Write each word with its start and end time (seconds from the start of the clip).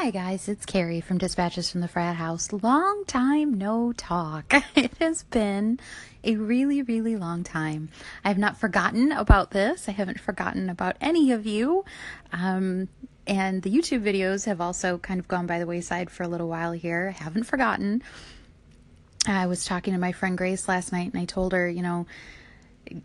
Hi 0.00 0.10
guys, 0.10 0.48
it's 0.48 0.64
Carrie 0.64 1.00
from 1.00 1.18
Dispatches 1.18 1.72
from 1.72 1.80
the 1.80 1.88
Frat 1.88 2.14
House. 2.14 2.52
Long 2.52 3.02
time 3.08 3.54
no 3.54 3.92
talk. 3.92 4.54
It 4.76 4.92
has 5.00 5.24
been 5.24 5.80
a 6.22 6.36
really, 6.36 6.82
really 6.82 7.16
long 7.16 7.42
time. 7.42 7.88
I 8.24 8.28
have 8.28 8.38
not 8.38 8.58
forgotten 8.58 9.10
about 9.10 9.50
this. 9.50 9.88
I 9.88 9.92
haven't 9.92 10.20
forgotten 10.20 10.70
about 10.70 10.96
any 11.00 11.32
of 11.32 11.46
you. 11.46 11.84
Um, 12.32 12.88
and 13.26 13.60
the 13.60 13.72
YouTube 13.72 14.04
videos 14.04 14.46
have 14.46 14.60
also 14.60 14.98
kind 14.98 15.18
of 15.18 15.26
gone 15.26 15.48
by 15.48 15.58
the 15.58 15.66
wayside 15.66 16.10
for 16.10 16.22
a 16.22 16.28
little 16.28 16.48
while 16.48 16.70
here. 16.70 17.12
I 17.18 17.20
haven't 17.20 17.44
forgotten. 17.44 18.04
I 19.26 19.46
was 19.46 19.64
talking 19.64 19.94
to 19.94 19.98
my 19.98 20.12
friend 20.12 20.38
Grace 20.38 20.68
last 20.68 20.92
night 20.92 21.12
and 21.12 21.20
I 21.20 21.24
told 21.24 21.52
her, 21.52 21.68
you 21.68 21.82
know, 21.82 22.06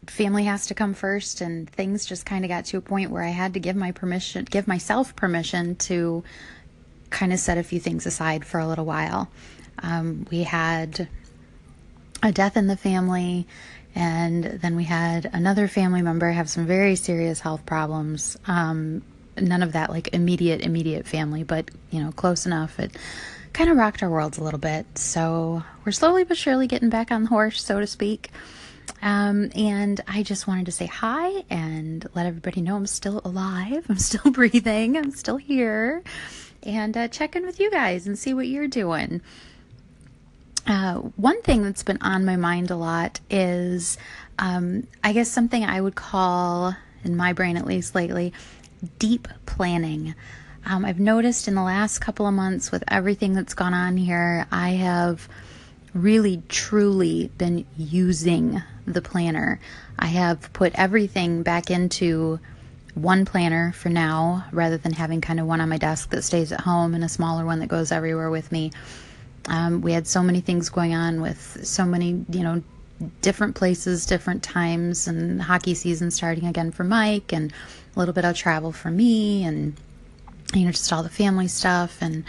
family 0.05 0.43
has 0.43 0.67
to 0.67 0.75
come 0.75 0.93
first 0.93 1.41
and 1.41 1.67
things 1.67 2.05
just 2.05 2.25
kind 2.25 2.45
of 2.45 2.49
got 2.49 2.65
to 2.65 2.77
a 2.77 2.81
point 2.81 3.09
where 3.09 3.23
I 3.23 3.29
had 3.29 3.55
to 3.55 3.59
give 3.59 3.75
my 3.75 3.91
permission 3.91 4.45
give 4.45 4.67
myself 4.67 5.13
permission 5.15 5.75
to 5.75 6.23
kind 7.13 7.31
of 7.31 7.39
set 7.39 7.57
a 7.57 7.63
few 7.63 7.79
things 7.79 8.05
aside 8.05 8.43
for 8.43 8.59
a 8.59 8.67
little 8.67 8.85
while. 8.85 9.29
Um, 9.79 10.27
we 10.29 10.43
had 10.43 11.07
a 12.21 12.31
death 12.31 12.57
in 12.57 12.67
the 12.67 12.75
family, 12.75 13.47
and 13.95 14.43
then 14.43 14.75
we 14.75 14.83
had 14.83 15.29
another 15.31 15.67
family 15.67 16.01
member 16.01 16.31
have 16.31 16.49
some 16.49 16.65
very 16.65 16.95
serious 16.95 17.39
health 17.39 17.65
problems. 17.65 18.35
Um, 18.47 19.03
none 19.39 19.63
of 19.63 19.73
that 19.73 19.89
like 19.89 20.13
immediate, 20.13 20.61
immediate 20.61 21.07
family, 21.07 21.43
but 21.43 21.69
you 21.91 22.03
know, 22.03 22.11
close 22.11 22.45
enough. 22.45 22.79
It 22.79 22.97
kind 23.53 23.69
of 23.69 23.77
rocked 23.77 24.01
our 24.01 24.09
worlds 24.09 24.39
a 24.39 24.43
little 24.43 24.59
bit. 24.59 24.97
So 24.97 25.63
we're 25.85 25.91
slowly 25.91 26.23
but 26.23 26.37
surely 26.37 26.65
getting 26.67 26.89
back 26.89 27.11
on 27.11 27.23
the 27.23 27.29
horse, 27.29 27.63
so 27.63 27.79
to 27.79 27.87
speak. 27.87 28.31
Um, 29.01 29.51
and 29.55 30.01
I 30.07 30.23
just 30.23 30.47
wanted 30.47 30.65
to 30.65 30.71
say 30.71 30.87
hi 30.87 31.43
and 31.49 32.07
let 32.15 32.25
everybody 32.25 32.61
know 32.61 32.75
I'm 32.75 32.87
still 32.87 33.21
alive. 33.23 33.85
I'm 33.89 33.99
still 33.99 34.31
breathing. 34.31 34.97
I'm 34.97 35.11
still 35.11 35.37
here 35.37 36.03
and 36.65 36.95
uh, 36.97 37.07
check 37.07 37.35
in 37.35 37.45
with 37.45 37.59
you 37.59 37.69
guys 37.71 38.07
and 38.07 38.17
see 38.17 38.33
what 38.33 38.47
you're 38.47 38.67
doing. 38.67 39.21
Uh, 40.65 40.95
one 40.95 41.41
thing 41.41 41.63
that's 41.63 41.83
been 41.83 41.97
on 42.01 42.25
my 42.25 42.35
mind 42.35 42.71
a 42.71 42.75
lot 42.75 43.19
is, 43.29 43.97
um, 44.39 44.87
I 45.03 45.11
guess, 45.11 45.29
something 45.29 45.63
I 45.63 45.81
would 45.81 45.95
call, 45.95 46.75
in 47.03 47.17
my 47.17 47.33
brain 47.33 47.57
at 47.57 47.65
least 47.65 47.95
lately, 47.95 48.33
deep 48.97 49.27
planning. 49.45 50.15
Um, 50.65 50.85
I've 50.85 50.99
noticed 50.99 51.49
in 51.49 51.55
the 51.55 51.63
last 51.63 51.99
couple 51.99 52.25
of 52.25 52.33
months 52.33 52.71
with 52.71 52.83
everything 52.87 53.33
that's 53.33 53.53
gone 53.53 53.73
on 53.73 53.97
here, 53.97 54.47
I 54.51 54.69
have 54.69 55.27
really 55.93 56.41
truly 56.47 57.29
been 57.37 57.65
using 57.77 58.61
the 58.85 59.01
planner. 59.01 59.59
I 59.99 60.07
have 60.07 60.51
put 60.53 60.73
everything 60.75 61.43
back 61.43 61.69
into 61.69 62.39
one 62.95 63.25
planner 63.25 63.71
for 63.73 63.89
now 63.89 64.45
rather 64.51 64.77
than 64.77 64.93
having 64.93 65.21
kind 65.21 65.39
of 65.39 65.47
one 65.47 65.61
on 65.61 65.69
my 65.69 65.77
desk 65.77 66.09
that 66.11 66.23
stays 66.23 66.51
at 66.51 66.61
home 66.61 66.93
and 66.93 67.03
a 67.03 67.09
smaller 67.09 67.45
one 67.45 67.59
that 67.59 67.67
goes 67.67 67.91
everywhere 67.91 68.29
with 68.29 68.51
me. 68.51 68.71
Um, 69.47 69.81
we 69.81 69.91
had 69.93 70.07
so 70.07 70.21
many 70.23 70.41
things 70.41 70.69
going 70.69 70.93
on 70.93 71.21
with 71.21 71.65
so 71.65 71.85
many, 71.85 72.23
you 72.29 72.43
know, 72.43 72.63
different 73.21 73.55
places, 73.55 74.05
different 74.05 74.43
times, 74.43 75.07
and 75.07 75.41
hockey 75.41 75.73
season 75.73 76.11
starting 76.11 76.45
again 76.45 76.71
for 76.71 76.83
Mike, 76.83 77.33
and 77.33 77.51
a 77.95 77.99
little 77.99 78.13
bit 78.13 78.25
of 78.25 78.35
travel 78.35 78.71
for 78.71 78.89
me, 78.89 79.43
and 79.43 79.75
you 80.53 80.65
know, 80.65 80.71
just 80.71 80.91
all 80.93 81.03
the 81.03 81.09
family 81.09 81.47
stuff. 81.47 81.97
And 82.01 82.23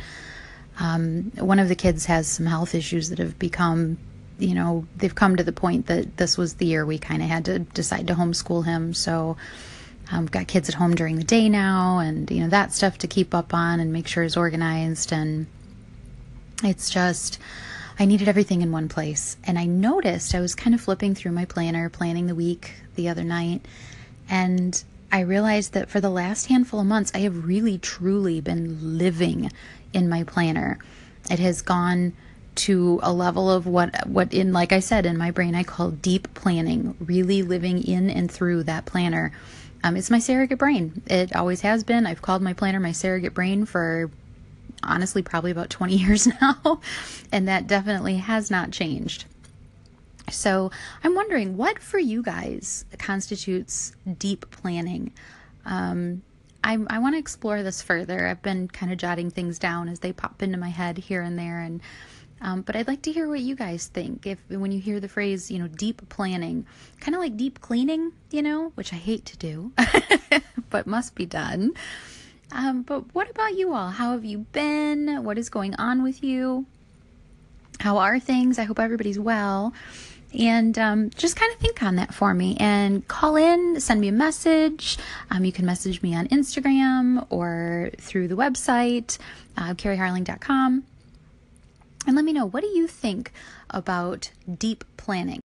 um, 0.80 1.30
one 1.36 1.58
of 1.58 1.68
the 1.68 1.76
kids 1.76 2.06
has 2.06 2.26
some 2.26 2.46
health 2.46 2.74
issues 2.74 3.10
that 3.10 3.18
have 3.18 3.38
become, 3.38 3.98
you 4.38 4.54
know, 4.54 4.86
they've 4.96 5.14
come 5.14 5.36
to 5.36 5.44
the 5.44 5.52
point 5.52 5.86
that 5.86 6.16
this 6.16 6.36
was 6.36 6.54
the 6.54 6.66
year 6.66 6.84
we 6.84 6.98
kind 6.98 7.22
of 7.22 7.28
had 7.28 7.44
to 7.44 7.60
decide 7.60 8.08
to 8.08 8.14
homeschool 8.14 8.64
him. 8.64 8.94
So 8.94 9.36
um, 10.10 10.26
got 10.26 10.46
kids 10.46 10.68
at 10.68 10.74
home 10.74 10.94
during 10.94 11.16
the 11.16 11.24
day 11.24 11.48
now, 11.48 11.98
and 11.98 12.30
you 12.30 12.40
know 12.42 12.48
that 12.48 12.72
stuff 12.72 12.98
to 12.98 13.06
keep 13.06 13.34
up 13.34 13.54
on 13.54 13.80
and 13.80 13.92
make 13.92 14.06
sure 14.06 14.22
is 14.22 14.36
organized. 14.36 15.12
And 15.12 15.46
it's 16.62 16.90
just, 16.90 17.38
I 17.98 18.04
needed 18.04 18.28
everything 18.28 18.62
in 18.62 18.72
one 18.72 18.88
place. 18.88 19.36
And 19.44 19.58
I 19.58 19.64
noticed 19.64 20.34
I 20.34 20.40
was 20.40 20.54
kind 20.54 20.74
of 20.74 20.80
flipping 20.80 21.14
through 21.14 21.32
my 21.32 21.44
planner, 21.44 21.88
planning 21.88 22.26
the 22.26 22.34
week 22.34 22.72
the 22.96 23.08
other 23.08 23.24
night, 23.24 23.64
and 24.28 24.82
I 25.14 25.20
realized 25.20 25.74
that 25.74 25.90
for 25.90 26.00
the 26.00 26.10
last 26.10 26.46
handful 26.46 26.80
of 26.80 26.86
months, 26.86 27.12
I 27.14 27.18
have 27.18 27.46
really 27.46 27.78
truly 27.78 28.40
been 28.40 28.98
living 28.98 29.52
in 29.92 30.08
my 30.08 30.24
planner. 30.24 30.78
It 31.30 31.38
has 31.38 31.62
gone 31.62 32.14
to 32.56 32.98
a 33.02 33.12
level 33.12 33.50
of 33.50 33.66
what 33.66 34.06
what 34.08 34.32
in 34.32 34.52
like 34.52 34.72
I 34.72 34.80
said 34.80 35.06
in 35.06 35.16
my 35.16 35.30
brain 35.30 35.54
I 35.54 35.62
call 35.62 35.90
deep 35.90 36.34
planning, 36.34 36.96
really 37.00 37.42
living 37.42 37.82
in 37.82 38.10
and 38.10 38.30
through 38.30 38.64
that 38.64 38.86
planner 38.86 39.32
um, 39.84 39.96
it's 39.96 40.10
my 40.10 40.18
surrogate 40.18 40.58
brain. 40.58 41.02
It 41.06 41.36
always 41.36 41.60
has 41.60 41.84
been. 41.84 42.06
I've 42.06 42.22
called 42.22 42.40
my 42.40 42.54
planner 42.54 42.80
my 42.80 42.92
surrogate 42.92 43.34
brain 43.34 43.66
for 43.66 44.10
honestly 44.82 45.20
probably 45.20 45.50
about 45.50 45.68
20 45.68 45.94
years 45.98 46.26
now, 46.40 46.80
and 47.30 47.46
that 47.48 47.66
definitely 47.66 48.16
has 48.16 48.50
not 48.50 48.70
changed. 48.70 49.26
So 50.30 50.70
I'm 51.04 51.14
wondering 51.14 51.58
what 51.58 51.78
for 51.80 51.98
you 51.98 52.22
guys 52.22 52.86
constitutes 52.98 53.92
deep 54.18 54.50
planning. 54.50 55.12
Um, 55.66 56.22
I, 56.64 56.78
I 56.86 56.98
want 56.98 57.14
to 57.14 57.18
explore 57.18 57.62
this 57.62 57.82
further. 57.82 58.26
I've 58.26 58.40
been 58.40 58.68
kind 58.68 58.90
of 58.90 58.96
jotting 58.96 59.30
things 59.30 59.58
down 59.58 59.90
as 59.90 59.98
they 59.98 60.14
pop 60.14 60.42
into 60.42 60.56
my 60.56 60.70
head 60.70 60.96
here 60.96 61.20
and 61.20 61.38
there, 61.38 61.60
and 61.60 61.82
um, 62.40 62.62
but 62.62 62.76
I'd 62.76 62.88
like 62.88 63.02
to 63.02 63.12
hear 63.12 63.28
what 63.28 63.40
you 63.40 63.54
guys 63.54 63.86
think. 63.86 64.26
If 64.26 64.38
when 64.48 64.72
you 64.72 64.80
hear 64.80 65.00
the 65.00 65.08
phrase, 65.08 65.50
you 65.50 65.58
know, 65.58 65.68
deep 65.68 66.08
planning, 66.08 66.66
kind 67.00 67.14
of 67.14 67.20
like 67.20 67.36
deep 67.36 67.60
cleaning, 67.60 68.12
you 68.30 68.42
know, 68.42 68.72
which 68.74 68.92
I 68.92 68.96
hate 68.96 69.24
to 69.26 69.36
do, 69.36 69.72
but 70.70 70.86
must 70.86 71.14
be 71.14 71.26
done. 71.26 71.72
Um, 72.52 72.82
but 72.82 73.14
what 73.14 73.30
about 73.30 73.56
you 73.56 73.72
all? 73.72 73.90
How 73.90 74.12
have 74.12 74.24
you 74.24 74.38
been? 74.52 75.24
What 75.24 75.38
is 75.38 75.48
going 75.48 75.74
on 75.76 76.02
with 76.02 76.22
you? 76.22 76.66
How 77.80 77.98
are 77.98 78.20
things? 78.20 78.58
I 78.58 78.64
hope 78.64 78.78
everybody's 78.78 79.18
well. 79.18 79.72
And 80.38 80.76
um, 80.78 81.10
just 81.10 81.36
kind 81.36 81.52
of 81.52 81.58
think 81.60 81.82
on 81.82 81.96
that 81.96 82.12
for 82.12 82.34
me 82.34 82.56
and 82.58 83.06
call 83.06 83.36
in, 83.36 83.80
send 83.80 84.00
me 84.00 84.08
a 84.08 84.12
message. 84.12 84.98
Um, 85.30 85.44
you 85.44 85.52
can 85.52 85.64
message 85.64 86.02
me 86.02 86.14
on 86.14 86.26
Instagram 86.28 87.26
or 87.30 87.90
through 87.98 88.28
the 88.28 88.34
website, 88.34 89.18
uh, 89.56 89.74
and 92.06 92.16
let 92.16 92.24
me 92.24 92.32
know 92.32 92.46
what 92.46 92.62
do 92.62 92.68
you 92.68 92.86
think 92.86 93.32
about 93.70 94.30
deep 94.58 94.84
planning? 94.96 95.40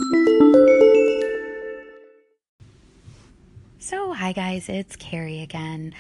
So, 3.80 4.14
hi 4.14 4.32
guys, 4.34 4.70
it's 4.70 4.96
Carrie 4.96 5.42
again. 5.42 5.94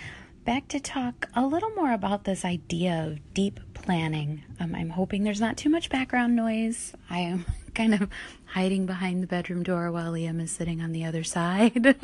Back 0.45 0.67
to 0.69 0.79
talk 0.79 1.27
a 1.35 1.45
little 1.45 1.69
more 1.71 1.91
about 1.93 2.23
this 2.23 2.45
idea 2.45 3.05
of 3.05 3.33
deep 3.33 3.59
planning. 3.73 4.43
Um, 4.59 4.75
I'm 4.75 4.89
hoping 4.89 5.23
there's 5.23 5.41
not 5.41 5.57
too 5.57 5.69
much 5.69 5.89
background 5.89 6.35
noise. 6.35 6.93
I 7.09 7.19
am 7.19 7.45
kind 7.75 7.93
of 7.93 8.09
hiding 8.45 8.85
behind 8.85 9.23
the 9.23 9.27
bedroom 9.27 9.63
door 9.63 9.91
while 9.91 10.13
Liam 10.13 10.41
is 10.41 10.51
sitting 10.51 10.81
on 10.81 10.91
the 10.91 11.05
other 11.05 11.23
side. 11.23 11.95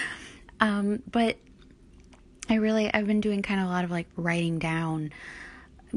um, 0.60 1.02
but 1.10 1.38
I 2.48 2.54
really, 2.54 2.92
I've 2.92 3.06
been 3.06 3.20
doing 3.20 3.42
kind 3.42 3.60
of 3.60 3.66
a 3.66 3.70
lot 3.70 3.84
of 3.84 3.90
like 3.90 4.06
writing 4.16 4.58
down 4.58 5.12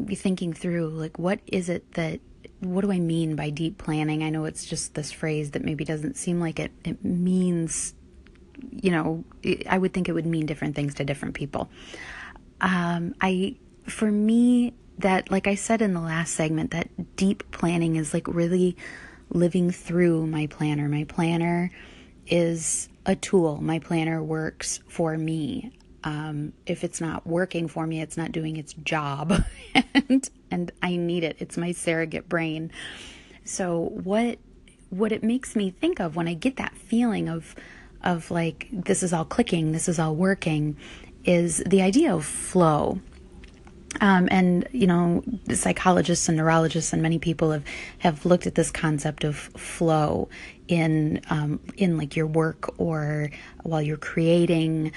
be 0.05 0.15
thinking 0.15 0.53
through 0.53 0.89
like 0.89 1.17
what 1.17 1.39
is 1.47 1.69
it 1.69 1.93
that 1.93 2.19
what 2.59 2.81
do 2.81 2.91
I 2.91 2.99
mean 2.99 3.35
by 3.35 3.49
deep 3.49 3.77
planning? 3.77 4.23
I 4.23 4.29
know 4.29 4.45
it's 4.45 4.65
just 4.65 4.93
this 4.93 5.11
phrase 5.11 5.51
that 5.51 5.63
maybe 5.63 5.85
doesn't 5.85 6.17
seem 6.17 6.39
like 6.39 6.59
it 6.59 6.71
it 6.83 7.03
means 7.03 7.93
you 8.71 8.91
know, 8.91 9.23
I 9.69 9.77
would 9.77 9.93
think 9.93 10.09
it 10.09 10.13
would 10.13 10.25
mean 10.25 10.45
different 10.45 10.75
things 10.75 10.95
to 10.95 11.05
different 11.05 11.35
people. 11.35 11.69
Um, 12.61 13.15
I 13.21 13.55
for 13.85 14.11
me 14.11 14.73
that 14.99 15.31
like 15.31 15.47
I 15.47 15.55
said 15.55 15.81
in 15.81 15.93
the 15.93 16.01
last 16.01 16.33
segment 16.33 16.71
that 16.71 17.15
deep 17.15 17.49
planning 17.51 17.95
is 17.95 18.13
like 18.13 18.27
really 18.27 18.75
living 19.29 19.71
through 19.71 20.27
my 20.27 20.47
planner. 20.47 20.89
My 20.89 21.05
planner 21.05 21.71
is 22.27 22.89
a 23.05 23.15
tool. 23.15 23.57
My 23.61 23.79
planner 23.79 24.21
works 24.21 24.81
for 24.87 25.17
me 25.17 25.71
um, 26.03 26.53
if 26.65 26.83
it's 26.83 27.01
not 27.01 27.27
working 27.27 27.67
for 27.67 27.85
me, 27.85 28.01
it's 28.01 28.17
not 28.17 28.31
doing 28.31 28.57
its 28.57 28.73
job, 28.73 29.43
and 29.93 30.29
and 30.51 30.71
I 30.81 30.95
need 30.95 31.23
it. 31.23 31.37
It's 31.39 31.57
my 31.57 31.71
surrogate 31.71 32.29
brain. 32.29 32.71
So 33.43 33.91
what 34.03 34.39
what 34.89 35.11
it 35.11 35.23
makes 35.23 35.55
me 35.55 35.71
think 35.71 35.99
of 35.99 36.15
when 36.15 36.27
I 36.27 36.33
get 36.33 36.57
that 36.57 36.75
feeling 36.75 37.29
of 37.29 37.55
of 38.03 38.31
like 38.31 38.67
this 38.71 39.03
is 39.03 39.13
all 39.13 39.25
clicking, 39.25 39.71
this 39.71 39.89
is 39.89 39.99
all 39.99 40.15
working, 40.15 40.77
is 41.25 41.63
the 41.65 41.81
idea 41.81 42.13
of 42.13 42.25
flow. 42.25 42.99
Um, 44.01 44.29
and 44.31 44.67
you 44.71 44.87
know, 44.87 45.23
psychologists 45.53 46.29
and 46.29 46.37
neurologists 46.37 46.93
and 46.93 47.01
many 47.01 47.19
people 47.19 47.51
have 47.51 47.63
have 47.97 48.25
looked 48.25 48.47
at 48.47 48.55
this 48.55 48.71
concept 48.71 49.23
of 49.23 49.35
flow 49.35 50.29
in 50.67 51.21
um, 51.29 51.59
in 51.75 51.97
like 51.97 52.15
your 52.15 52.27
work 52.27 52.79
or 52.79 53.31
while 53.63 53.81
you're 53.81 53.97
creating 53.97 54.91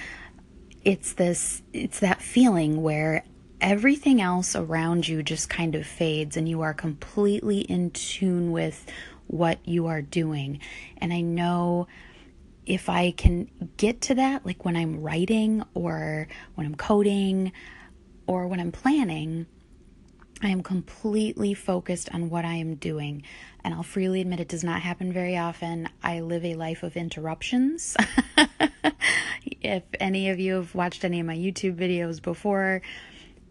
it's 0.84 1.12
this 1.14 1.62
it's 1.72 2.00
that 2.00 2.20
feeling 2.20 2.82
where 2.82 3.24
everything 3.60 4.20
else 4.20 4.56
around 4.56 5.06
you 5.06 5.22
just 5.22 5.48
kind 5.48 5.74
of 5.74 5.86
fades 5.86 6.36
and 6.36 6.48
you 6.48 6.62
are 6.62 6.74
completely 6.74 7.60
in 7.60 7.90
tune 7.90 8.50
with 8.50 8.86
what 9.28 9.58
you 9.64 9.86
are 9.86 10.02
doing. 10.02 10.60
And 10.98 11.12
i 11.12 11.20
know 11.20 11.86
if 12.64 12.88
i 12.88 13.10
can 13.10 13.50
get 13.76 14.00
to 14.00 14.14
that 14.14 14.46
like 14.46 14.64
when 14.64 14.76
i'm 14.76 15.02
writing 15.02 15.64
or 15.74 16.28
when 16.54 16.64
i'm 16.64 16.76
coding 16.76 17.52
or 18.26 18.46
when 18.46 18.60
I'm 18.60 18.72
planning, 18.72 19.46
I 20.42 20.48
am 20.48 20.62
completely 20.62 21.54
focused 21.54 22.12
on 22.12 22.28
what 22.28 22.44
I 22.44 22.54
am 22.54 22.74
doing. 22.74 23.22
And 23.64 23.72
I'll 23.72 23.84
freely 23.84 24.20
admit 24.20 24.40
it 24.40 24.48
does 24.48 24.64
not 24.64 24.82
happen 24.82 25.12
very 25.12 25.36
often. 25.36 25.88
I 26.02 26.20
live 26.20 26.44
a 26.44 26.56
life 26.56 26.82
of 26.82 26.96
interruptions. 26.96 27.96
if 29.62 29.84
any 30.00 30.30
of 30.30 30.40
you 30.40 30.54
have 30.54 30.74
watched 30.74 31.04
any 31.04 31.20
of 31.20 31.26
my 31.26 31.36
YouTube 31.36 31.76
videos 31.76 32.20
before, 32.20 32.82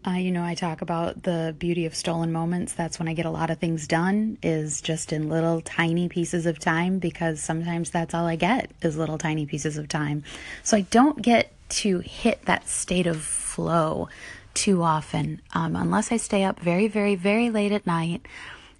uh, 0.06 0.10
you 0.10 0.32
know, 0.32 0.44
I 0.44 0.54
talk 0.54 0.82
about 0.82 1.22
the 1.22 1.54
beauty 1.58 1.86
of 1.86 1.94
stolen 1.94 2.30
moments. 2.30 2.74
That's 2.74 2.98
when 2.98 3.08
I 3.08 3.14
get 3.14 3.24
a 3.24 3.30
lot 3.30 3.50
of 3.50 3.58
things 3.58 3.86
done, 3.86 4.36
is 4.42 4.82
just 4.82 5.12
in 5.12 5.28
little 5.28 5.60
tiny 5.60 6.08
pieces 6.08 6.44
of 6.44 6.58
time, 6.58 6.98
because 6.98 7.40
sometimes 7.40 7.90
that's 7.90 8.12
all 8.12 8.26
I 8.26 8.36
get 8.36 8.70
is 8.82 8.98
little 8.98 9.16
tiny 9.16 9.46
pieces 9.46 9.78
of 9.78 9.88
time. 9.88 10.24
So 10.62 10.76
I 10.76 10.82
don't 10.82 11.22
get 11.22 11.52
to 11.68 12.00
hit 12.00 12.44
that 12.46 12.68
state 12.68 13.06
of 13.06 13.22
flow 13.22 14.08
too 14.54 14.82
often, 14.82 15.40
um, 15.54 15.76
unless 15.76 16.12
I 16.12 16.16
stay 16.16 16.44
up 16.44 16.60
very, 16.60 16.88
very, 16.88 17.14
very 17.14 17.50
late 17.50 17.72
at 17.72 17.86
night 17.86 18.26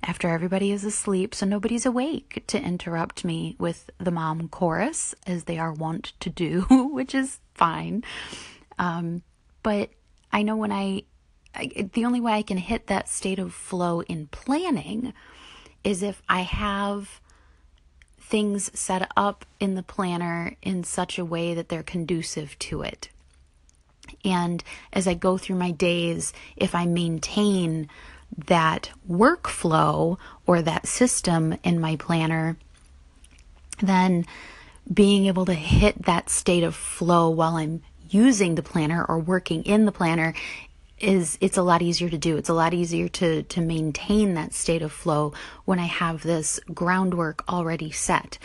after 0.03 0.29
everybody 0.29 0.73
is 0.73 0.85
asleep, 0.85 1.35
so 1.35 1.47
nobody's 1.47 1.87
awake 1.87 2.43
to 2.49 2.61
interrupt 2.61 3.25
me 3.25 3.55
with 3.59 3.89
the 3.99 4.11
mom 4.11 4.49
chorus, 4.49 5.15
as 5.27 5.45
they 5.45 5.59
are 5.59 5.73
wont 5.73 6.13
to 6.21 6.29
do, 6.29 6.63
which 6.93 7.15
is 7.15 7.39
fine. 7.55 8.03
Um, 8.79 9.23
but 9.63 9.91
I 10.33 10.43
know 10.43 10.57
when 10.57 10.73
I 10.73 11.05
I, 11.55 11.89
the 11.93 12.05
only 12.05 12.21
way 12.21 12.33
I 12.33 12.43
can 12.43 12.57
hit 12.57 12.87
that 12.87 13.09
state 13.09 13.39
of 13.39 13.53
flow 13.53 14.01
in 14.03 14.27
planning 14.29 15.13
is 15.85 16.03
if 16.03 16.23
I 16.29 16.41
have 16.41 17.21
things 18.19 18.71
set 18.79 19.11
up 19.17 19.45
in 19.61 19.75
the 19.75 19.83
planner 19.83 20.57
in 20.63 20.85
such 20.85 21.19
a 21.19 21.25
way 21.25 21.53
that 21.53 21.69
they're 21.69 21.83
conducive 21.83 22.59
to 22.61 22.81
it. 22.83 23.11
And 24.25 24.63
as 24.93 25.07
I 25.07 25.15
go 25.15 25.37
through 25.39 25.57
my 25.57 25.71
days, 25.71 26.33
if 26.57 26.75
I 26.75 26.87
maintain 26.87 27.89
that 28.47 28.91
workflow 29.09 30.19
or 30.47 30.63
that 30.63 30.87
system 30.87 31.57
in 31.63 31.81
my 31.81 31.97
planner, 31.97 32.57
then 33.81 34.27
being 34.93 35.27
able 35.27 35.45
to 35.47 35.55
hit 35.55 36.05
that 36.05 36.31
state 36.31 36.63
of 36.63 36.75
flow 36.75 37.29
while 37.31 37.57
I'm 37.57 37.83
using 38.09 38.55
the 38.55 38.63
planner 38.63 39.05
or 39.05 39.19
working 39.19 39.65
in 39.65 39.87
the 39.87 39.93
planner 39.93 40.35
is 40.99 41.37
it's 41.41 41.57
a 41.57 41.63
lot 41.63 41.83
easier 41.83 42.09
to 42.09 42.19
do. 42.19 42.37
It's 42.37 42.49
a 42.49 42.55
lot 42.55 42.73
easier 42.73 43.09
to 43.09 43.43
to 43.43 43.61
maintain 43.61 44.35
that 44.35 44.55
state 44.55 44.83
of 44.83 44.93
flow 44.93 45.33
when 45.65 45.79
I 45.79 45.87
have 45.87 46.23
this 46.23 46.61
groundwork 46.73 47.45
already 47.53 47.91
set. 47.91 48.39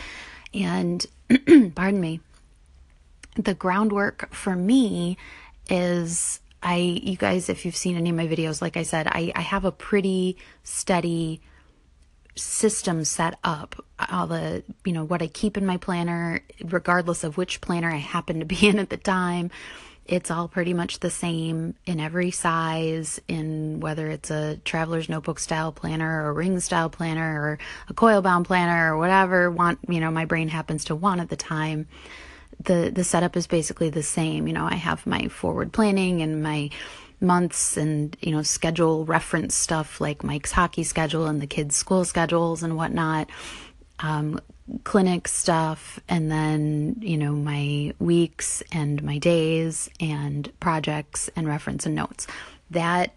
And 0.52 1.06
pardon 1.74 2.00
me. 2.00 2.20
The 3.36 3.54
groundwork 3.54 4.34
for 4.34 4.56
me 4.56 5.16
is 5.68 6.40
I 6.62 6.76
you 6.76 7.16
guys 7.16 7.48
if 7.48 7.64
you've 7.64 7.76
seen 7.76 7.96
any 7.96 8.10
of 8.10 8.16
my 8.16 8.26
videos 8.26 8.60
like 8.60 8.76
I 8.76 8.82
said 8.82 9.06
I 9.06 9.32
I 9.34 9.42
have 9.42 9.64
a 9.64 9.72
pretty 9.72 10.36
steady 10.64 11.40
system 12.34 13.04
set 13.04 13.38
up 13.42 13.84
all 14.10 14.26
the 14.26 14.62
you 14.84 14.92
know 14.92 15.04
what 15.04 15.22
I 15.22 15.26
keep 15.26 15.56
in 15.56 15.66
my 15.66 15.76
planner 15.76 16.40
regardless 16.64 17.24
of 17.24 17.36
which 17.36 17.60
planner 17.60 17.90
I 17.90 17.96
happen 17.96 18.40
to 18.40 18.46
be 18.46 18.68
in 18.68 18.78
at 18.78 18.90
the 18.90 18.96
time 18.96 19.50
it's 20.08 20.30
all 20.30 20.48
pretty 20.48 20.72
much 20.72 21.00
the 21.00 21.10
same 21.10 21.74
in 21.84 22.00
every 22.00 22.30
size, 22.30 23.20
in 23.28 23.78
whether 23.80 24.08
it's 24.08 24.30
a 24.30 24.56
traveler's 24.64 25.10
notebook 25.10 25.38
style 25.38 25.70
planner 25.70 26.24
or 26.24 26.30
a 26.30 26.32
ring 26.32 26.58
style 26.60 26.88
planner 26.88 27.40
or 27.42 27.58
a 27.88 27.94
coil 27.94 28.22
bound 28.22 28.46
planner 28.46 28.94
or 28.94 28.96
whatever 28.96 29.50
want 29.50 29.78
you 29.86 30.00
know 30.00 30.10
my 30.10 30.24
brain 30.24 30.48
happens 30.48 30.86
to 30.86 30.96
want 30.96 31.20
at 31.20 31.28
the 31.28 31.36
time. 31.36 31.86
The 32.64 32.90
the 32.92 33.04
setup 33.04 33.36
is 33.36 33.46
basically 33.46 33.90
the 33.90 34.02
same. 34.02 34.46
You 34.46 34.52
know, 34.52 34.66
I 34.66 34.74
have 34.74 35.06
my 35.06 35.28
forward 35.28 35.72
planning 35.72 36.22
and 36.22 36.42
my 36.42 36.70
months 37.20 37.76
and 37.76 38.16
you 38.20 38.32
know 38.32 38.42
schedule 38.42 39.04
reference 39.04 39.54
stuff 39.54 40.00
like 40.00 40.22
Mike's 40.22 40.52
hockey 40.52 40.84
schedule 40.84 41.26
and 41.26 41.40
the 41.40 41.46
kids' 41.46 41.76
school 41.76 42.04
schedules 42.04 42.62
and 42.62 42.76
whatnot. 42.76 43.28
Um, 44.00 44.40
clinic 44.84 45.28
stuff 45.28 45.98
and 46.08 46.30
then, 46.30 46.96
you 47.00 47.16
know, 47.16 47.32
my 47.32 47.94
weeks 47.98 48.62
and 48.72 49.02
my 49.02 49.18
days 49.18 49.88
and 50.00 50.50
projects 50.60 51.30
and 51.36 51.46
reference 51.48 51.86
and 51.86 51.94
notes. 51.94 52.26
That, 52.70 53.14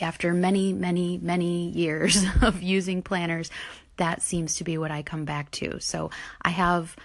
after 0.00 0.32
many, 0.32 0.72
many, 0.72 1.18
many 1.18 1.68
years 1.70 2.24
of 2.42 2.62
using 2.62 3.02
planners, 3.02 3.50
that 3.96 4.22
seems 4.22 4.56
to 4.56 4.64
be 4.64 4.78
what 4.78 4.90
I 4.90 5.02
come 5.02 5.24
back 5.24 5.50
to. 5.52 5.80
So 5.80 6.10
I 6.42 6.50
have 6.50 6.96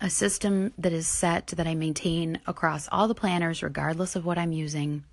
a 0.00 0.10
system 0.10 0.72
that 0.78 0.92
is 0.92 1.06
set 1.06 1.48
that 1.48 1.66
I 1.66 1.74
maintain 1.74 2.40
across 2.46 2.88
all 2.92 3.08
the 3.08 3.14
planners, 3.14 3.62
regardless 3.62 4.16
of 4.16 4.26
what 4.26 4.38
I'm 4.38 4.52
using 4.52 5.04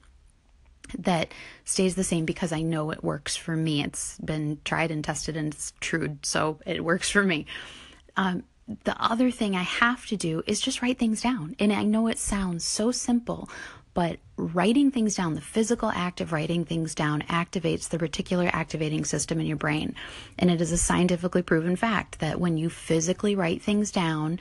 that 0.97 1.31
stays 1.63 1.95
the 1.95 2.03
same 2.03 2.25
because 2.25 2.51
I 2.51 2.61
know 2.61 2.91
it 2.91 3.03
works 3.03 3.35
for 3.35 3.55
me. 3.55 3.83
It's 3.83 4.17
been 4.19 4.59
tried 4.65 4.91
and 4.91 5.03
tested 5.03 5.37
and 5.37 5.53
it's 5.53 5.73
true, 5.79 6.17
so 6.23 6.59
it 6.65 6.83
works 6.83 7.09
for 7.09 7.23
me. 7.23 7.45
Um, 8.17 8.43
the 8.83 8.95
other 9.01 9.31
thing 9.31 9.55
I 9.55 9.63
have 9.63 10.05
to 10.07 10.17
do 10.17 10.43
is 10.45 10.61
just 10.61 10.81
write 10.81 10.99
things 10.99 11.21
down. 11.21 11.55
And 11.59 11.71
I 11.73 11.83
know 11.83 12.07
it 12.07 12.19
sounds 12.19 12.63
so 12.63 12.91
simple, 12.91 13.49
but 13.93 14.19
writing 14.37 14.91
things 14.91 15.15
down, 15.15 15.35
the 15.35 15.41
physical 15.41 15.89
act 15.89 16.21
of 16.21 16.31
writing 16.31 16.65
things 16.65 16.95
down, 16.95 17.21
activates 17.23 17.89
the 17.89 17.97
reticular 17.97 18.49
activating 18.53 19.05
system 19.05 19.39
in 19.39 19.45
your 19.45 19.57
brain. 19.57 19.95
And 20.39 20.49
it 20.49 20.61
is 20.61 20.71
a 20.71 20.77
scientifically 20.77 21.41
proven 21.41 21.75
fact 21.75 22.19
that 22.19 22.39
when 22.39 22.57
you 22.57 22.69
physically 22.69 23.35
write 23.35 23.61
things 23.61 23.91
down, 23.91 24.39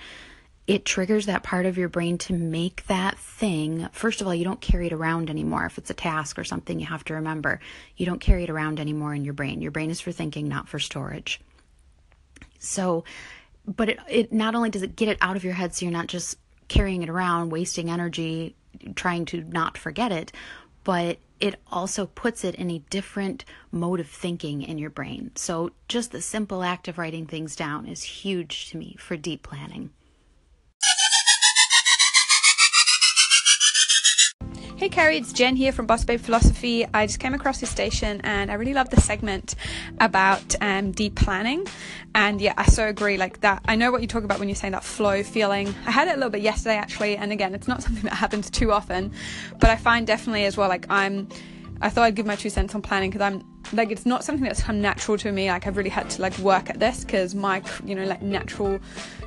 it 0.73 0.87
triggers 0.87 1.27
that 1.27 1.43
part 1.43 1.67
of 1.67 1.77
your 1.77 1.91
brain 1.91 2.17
to 2.17 2.33
make 2.33 2.87
that 2.87 3.19
thing. 3.19 3.87
First 3.93 4.23
of 4.23 4.27
all, 4.27 4.35
you 4.35 4.43
don't 4.43 4.63
carry 4.63 4.87
it 4.87 4.93
around 4.95 5.29
anymore. 5.29 5.67
If 5.67 5.77
it's 5.77 5.91
a 5.91 5.95
task 5.95 6.39
or 6.39 6.45
something 6.45 6.81
you 6.81 6.87
have 6.87 7.05
to 7.05 7.15
remember, 7.15 7.61
you 7.99 8.07
don't 8.07 8.23
carry 8.23 8.45
it 8.45 8.49
around 8.49 8.81
anymore 8.81 9.13
in 9.13 9.23
your 9.23 9.35
brain. 9.35 9.61
Your 9.61 9.71
brain 9.71 9.91
is 9.91 10.01
for 10.01 10.13
thinking, 10.13 10.49
not 10.49 10.71
for 10.71 10.79
storage. 10.79 11.43
So, 12.59 13.05
but 13.67 13.91
it, 13.91 13.99
it 14.09 14.33
not 14.33 14.55
only 14.55 14.71
does 14.71 14.81
it 14.81 14.97
get 14.97 15.11
it 15.11 15.19
out 15.21 15.37
of 15.37 15.45
your 15.45 15.53
head 15.53 15.75
so 15.75 15.85
you're 15.85 15.93
not 15.93 16.07
just 16.07 16.39
carrying 16.69 17.03
it 17.03 17.11
around 17.11 17.51
wasting 17.51 17.91
energy 17.91 18.57
trying 18.95 19.27
to 19.27 19.43
not 19.43 19.77
forget 19.77 20.11
it 20.11 20.33
but 20.85 21.19
it 21.39 21.57
also 21.71 22.07
puts 22.07 22.45
it 22.45 22.55
in 22.55 22.71
a 22.71 22.79
different 22.89 23.45
mode 23.71 24.01
of 24.01 24.09
thinking 24.09 24.63
in 24.63 24.79
your 24.79 24.89
brain 24.89 25.31
so 25.35 25.71
just 25.87 26.13
the 26.13 26.23
simple 26.23 26.63
act 26.63 26.89
of 26.89 26.97
writing 26.97 27.27
things 27.27 27.55
down 27.55 27.87
is 27.87 28.03
huge 28.03 28.71
to 28.71 28.79
me 28.79 28.97
for 28.99 29.17
deep 29.19 29.43
planning 29.43 29.91
Hey 34.83 34.89
Carrie, 34.89 35.17
it's 35.17 35.33
Jen 35.33 35.55
here 35.55 35.71
from 35.71 35.87
Boss 35.87 36.05
Babe 36.05 36.19
Philosophy. 36.19 36.85
I 36.93 37.07
just 37.07 37.21
came 37.21 37.35
across 37.35 37.61
this 37.61 37.71
station 37.71 38.21
and 38.25 38.51
I 38.51 38.55
really 38.55 38.75
love 38.75 38.91
the 38.91 39.01
segment 39.01 39.55
about 40.01 40.57
um, 40.61 40.91
deep 40.91 41.15
planning. 41.15 41.69
And 42.17 42.41
yeah, 42.41 42.55
I 42.57 42.65
so 42.65 42.89
agree. 42.89 43.17
Like 43.17 43.43
that, 43.43 43.63
I 43.67 43.77
know 43.77 43.93
what 43.93 44.01
you 44.01 44.09
talk 44.09 44.25
about 44.25 44.41
when 44.41 44.49
you're 44.49 44.57
saying 44.57 44.73
that 44.73 44.83
flow 44.83 45.23
feeling. 45.23 45.73
I 45.87 45.93
had 45.93 46.09
it 46.09 46.15
a 46.15 46.17
little 46.17 46.31
bit 46.31 46.43
yesterday 46.43 46.75
actually, 46.75 47.17
and 47.17 47.31
again, 47.31 47.55
it's 47.55 47.69
not 47.69 47.81
something 47.85 48.03
that 48.03 48.15
happens 48.15 48.51
too 48.51 48.73
often, 48.73 49.13
but 49.61 49.71
I 49.71 49.77
find 49.77 50.05
definitely 50.05 50.47
as 50.47 50.57
well. 50.57 50.69
Like 50.69 50.87
I'm, 50.91 51.29
I 51.81 51.89
thought 51.89 52.03
I'd 52.03 52.17
give 52.17 52.27
my 52.27 52.35
two 52.35 52.51
cents 52.51 52.75
on 52.75 52.83
planning 52.83 53.11
because 53.11 53.23
I'm 53.23 53.45
like 53.73 53.91
it's 53.91 54.05
not 54.05 54.25
something 54.25 54.45
that's 54.45 54.63
come 54.63 54.81
natural 54.81 55.17
to 55.19 55.33
me. 55.33 55.51
Like 55.51 55.67
I've 55.67 55.77
really 55.77 55.91
had 55.91 56.11
to 56.11 56.23
like 56.23 56.37
work 56.39 56.71
at 56.71 56.79
this 56.79 57.05
because 57.05 57.35
my 57.35 57.63
you 57.85 57.95
know 57.95 58.05
like 58.05 58.23
natural 58.23 58.81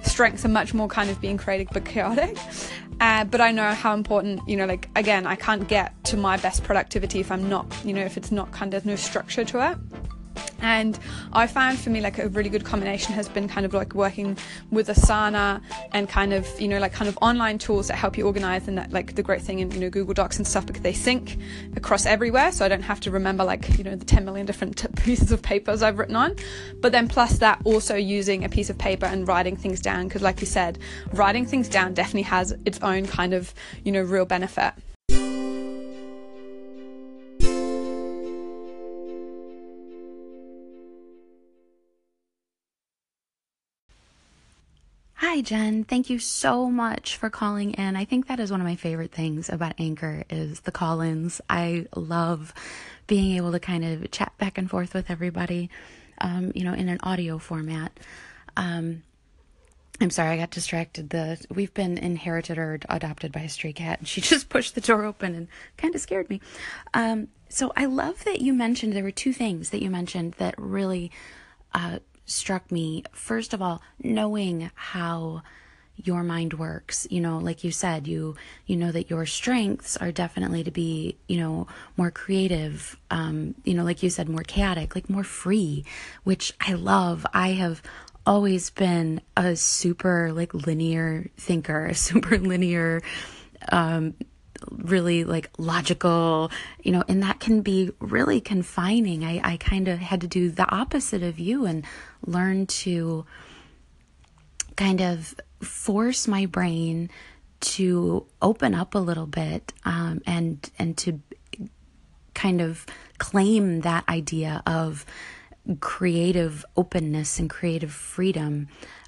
strengths 0.03 0.45
are 0.45 0.49
much 0.49 0.73
more 0.73 0.87
kind 0.87 1.09
of 1.09 1.19
being 1.21 1.37
creative 1.37 1.67
but 1.71 1.85
chaotic. 1.85 2.37
Uh, 2.99 3.25
but 3.25 3.41
I 3.41 3.51
know 3.51 3.73
how 3.73 3.93
important, 3.93 4.47
you 4.47 4.55
know, 4.55 4.65
like 4.65 4.89
again, 4.95 5.27
I 5.27 5.35
can't 5.35 5.67
get 5.67 5.91
to 6.05 6.17
my 6.17 6.37
best 6.37 6.63
productivity 6.63 7.19
if 7.19 7.31
I'm 7.31 7.49
not, 7.49 7.65
you 7.83 7.93
know, 7.93 8.03
if 8.03 8.17
it's 8.17 8.31
not 8.31 8.51
kind 8.51 8.73
of 8.73 8.85
no 8.85 8.95
structure 8.95 9.43
to 9.45 9.71
it. 9.71 9.77
And 10.65 10.97
I 11.31 11.45
found 11.45 11.77
for 11.77 11.91
me 11.91 12.01
like 12.01 12.17
a 12.17 12.27
really 12.29 12.49
good 12.49 12.65
combination 12.65 13.13
has 13.13 13.29
been 13.29 13.47
kind 13.47 13.67
of 13.67 13.75
like 13.75 13.93
working 13.93 14.35
with 14.71 14.87
Asana 14.87 15.61
and 15.91 16.09
kind 16.09 16.33
of, 16.33 16.49
you 16.59 16.67
know, 16.67 16.79
like 16.79 16.91
kind 16.91 17.07
of 17.07 17.15
online 17.21 17.59
tools 17.59 17.87
that 17.89 17.97
help 17.97 18.17
you 18.17 18.25
organize 18.25 18.67
and 18.67 18.75
that 18.79 18.91
like 18.91 19.13
the 19.13 19.21
great 19.21 19.43
thing 19.43 19.59
in, 19.59 19.69
you 19.69 19.79
know, 19.79 19.91
Google 19.91 20.15
Docs 20.15 20.37
and 20.37 20.47
stuff 20.47 20.65
because 20.65 20.81
they 20.81 20.91
sync 20.91 21.37
across 21.75 22.07
everywhere. 22.07 22.51
So 22.51 22.65
I 22.65 22.67
don't 22.67 22.81
have 22.81 22.99
to 23.01 23.11
remember 23.11 23.43
like, 23.43 23.77
you 23.77 23.83
know, 23.83 23.95
the 23.95 24.05
10 24.05 24.25
million 24.25 24.47
different 24.47 24.83
pieces 25.03 25.31
of 25.31 25.43
papers 25.43 25.83
I've 25.83 25.99
written 25.99 26.15
on. 26.15 26.35
But 26.81 26.91
then 26.91 27.07
plus 27.07 27.37
that 27.37 27.61
also 27.63 27.95
using 27.95 28.43
a 28.43 28.49
piece 28.49 28.71
of 28.71 28.77
paper 28.79 29.05
and 29.05 29.27
writing 29.27 29.55
things 29.57 29.81
down 29.81 30.07
because 30.07 30.23
like 30.23 30.41
you 30.41 30.47
said, 30.47 30.79
writing 31.13 31.45
things 31.45 31.69
down 31.69 31.93
definitely 31.93 32.23
has 32.23 32.55
its 32.65 32.79
own 32.81 33.05
kind 33.05 33.35
of, 33.35 33.53
you 33.83 33.91
know, 33.91 34.01
real 34.01 34.25
benefit. 34.25 34.73
Hi, 45.35 45.41
Jen. 45.41 45.83
Thank 45.83 46.09
you 46.09 46.17
so 46.17 46.71
much 46.71 47.17
for 47.17 47.29
calling 47.29 47.73
in. 47.73 47.97
I 47.97 48.05
think 48.05 48.27
that 48.27 48.39
is 48.39 48.51
one 48.51 48.61
of 48.61 48.65
my 48.65 48.77
favorite 48.77 49.11
things 49.11 49.49
about 49.49 49.73
Anchor 49.77 50.23
is 50.29 50.61
the 50.61 50.71
call-ins. 50.71 51.41
I 51.49 51.87
love 51.93 52.53
being 53.05 53.35
able 53.35 53.51
to 53.51 53.59
kind 53.59 53.83
of 53.83 54.09
chat 54.11 54.31
back 54.37 54.57
and 54.57 54.69
forth 54.69 54.93
with 54.93 55.11
everybody, 55.11 55.69
um, 56.21 56.53
you 56.55 56.63
know, 56.63 56.71
in 56.71 56.87
an 56.87 56.99
audio 57.03 57.37
format. 57.37 57.99
Um, 58.55 59.03
I'm 59.99 60.09
sorry, 60.09 60.29
I 60.29 60.37
got 60.37 60.51
distracted. 60.51 61.09
The 61.09 61.45
we've 61.53 61.73
been 61.73 61.97
inherited 61.97 62.57
or 62.57 62.79
adopted 62.87 63.33
by 63.33 63.41
a 63.41 63.49
stray 63.49 63.73
cat, 63.73 63.99
and 63.99 64.07
she 64.07 64.21
just 64.31 64.47
pushed 64.47 64.73
the 64.73 64.79
door 64.79 65.03
open 65.03 65.35
and 65.35 65.49
kind 65.75 65.93
of 65.93 65.99
scared 65.99 66.29
me. 66.29 66.39
Um, 66.93 67.27
so 67.49 67.73
I 67.75 67.87
love 67.87 68.23
that 68.23 68.39
you 68.39 68.53
mentioned 68.53 68.93
there 68.93 69.03
were 69.03 69.11
two 69.11 69.33
things 69.33 69.71
that 69.71 69.83
you 69.83 69.89
mentioned 69.89 70.35
that 70.37 70.55
really 70.57 71.11
uh, 71.73 71.99
struck 72.25 72.71
me. 72.71 73.03
First 73.11 73.53
of 73.53 73.61
all, 73.61 73.81
knowing 74.01 74.71
how 74.75 75.43
your 76.03 76.23
mind 76.23 76.53
works 76.55 77.07
you 77.09 77.21
know 77.21 77.37
like 77.37 77.63
you 77.63 77.71
said 77.71 78.05
you 78.05 78.35
you 78.65 78.75
know 78.75 78.91
that 78.91 79.09
your 79.09 79.25
strengths 79.25 79.95
are 79.95 80.11
definitely 80.11 80.61
to 80.61 80.69
be 80.69 81.15
you 81.29 81.37
know 81.37 81.65
more 81.95 82.11
creative 82.11 82.97
um 83.11 83.55
you 83.63 83.73
know 83.73 83.85
like 83.85 84.03
you 84.03 84.09
said 84.09 84.27
more 84.27 84.43
chaotic 84.43 84.93
like 84.93 85.09
more 85.09 85.23
free 85.23 85.85
which 86.25 86.51
i 86.59 86.73
love 86.73 87.25
i 87.33 87.53
have 87.53 87.81
always 88.25 88.69
been 88.71 89.21
a 89.37 89.55
super 89.55 90.31
like 90.33 90.53
linear 90.53 91.29
thinker, 91.37 91.87
a 91.87 91.95
super 91.95 92.37
linear, 92.37 93.01
um, 93.71 94.13
really 94.71 95.23
like 95.23 95.49
logical, 95.57 96.51
you 96.83 96.91
know, 96.91 97.03
and 97.07 97.23
that 97.23 97.39
can 97.39 97.61
be 97.61 97.91
really 97.99 98.41
confining. 98.41 99.23
I, 99.23 99.41
I 99.43 99.57
kind 99.57 99.87
of 99.87 99.99
had 99.99 100.21
to 100.21 100.27
do 100.27 100.49
the 100.49 100.69
opposite 100.69 101.23
of 101.23 101.39
you 101.39 101.65
and 101.65 101.85
learn 102.25 102.67
to 102.67 103.25
kind 104.75 105.01
of 105.01 105.35
force 105.61 106.27
my 106.27 106.45
brain 106.45 107.09
to 107.61 108.25
open 108.41 108.75
up 108.75 108.95
a 108.95 108.99
little 108.99 109.25
bit 109.25 109.73
um, 109.85 110.21
and 110.25 110.69
and 110.77 110.97
to 110.97 111.19
kind 112.33 112.61
of 112.61 112.85
claim 113.17 113.81
that 113.81 114.07
idea 114.09 114.61
of 114.67 115.05
creative 115.79 116.65
openness 116.77 117.39
and 117.39 117.49
creative 117.49 117.91
freedom. 117.91 118.67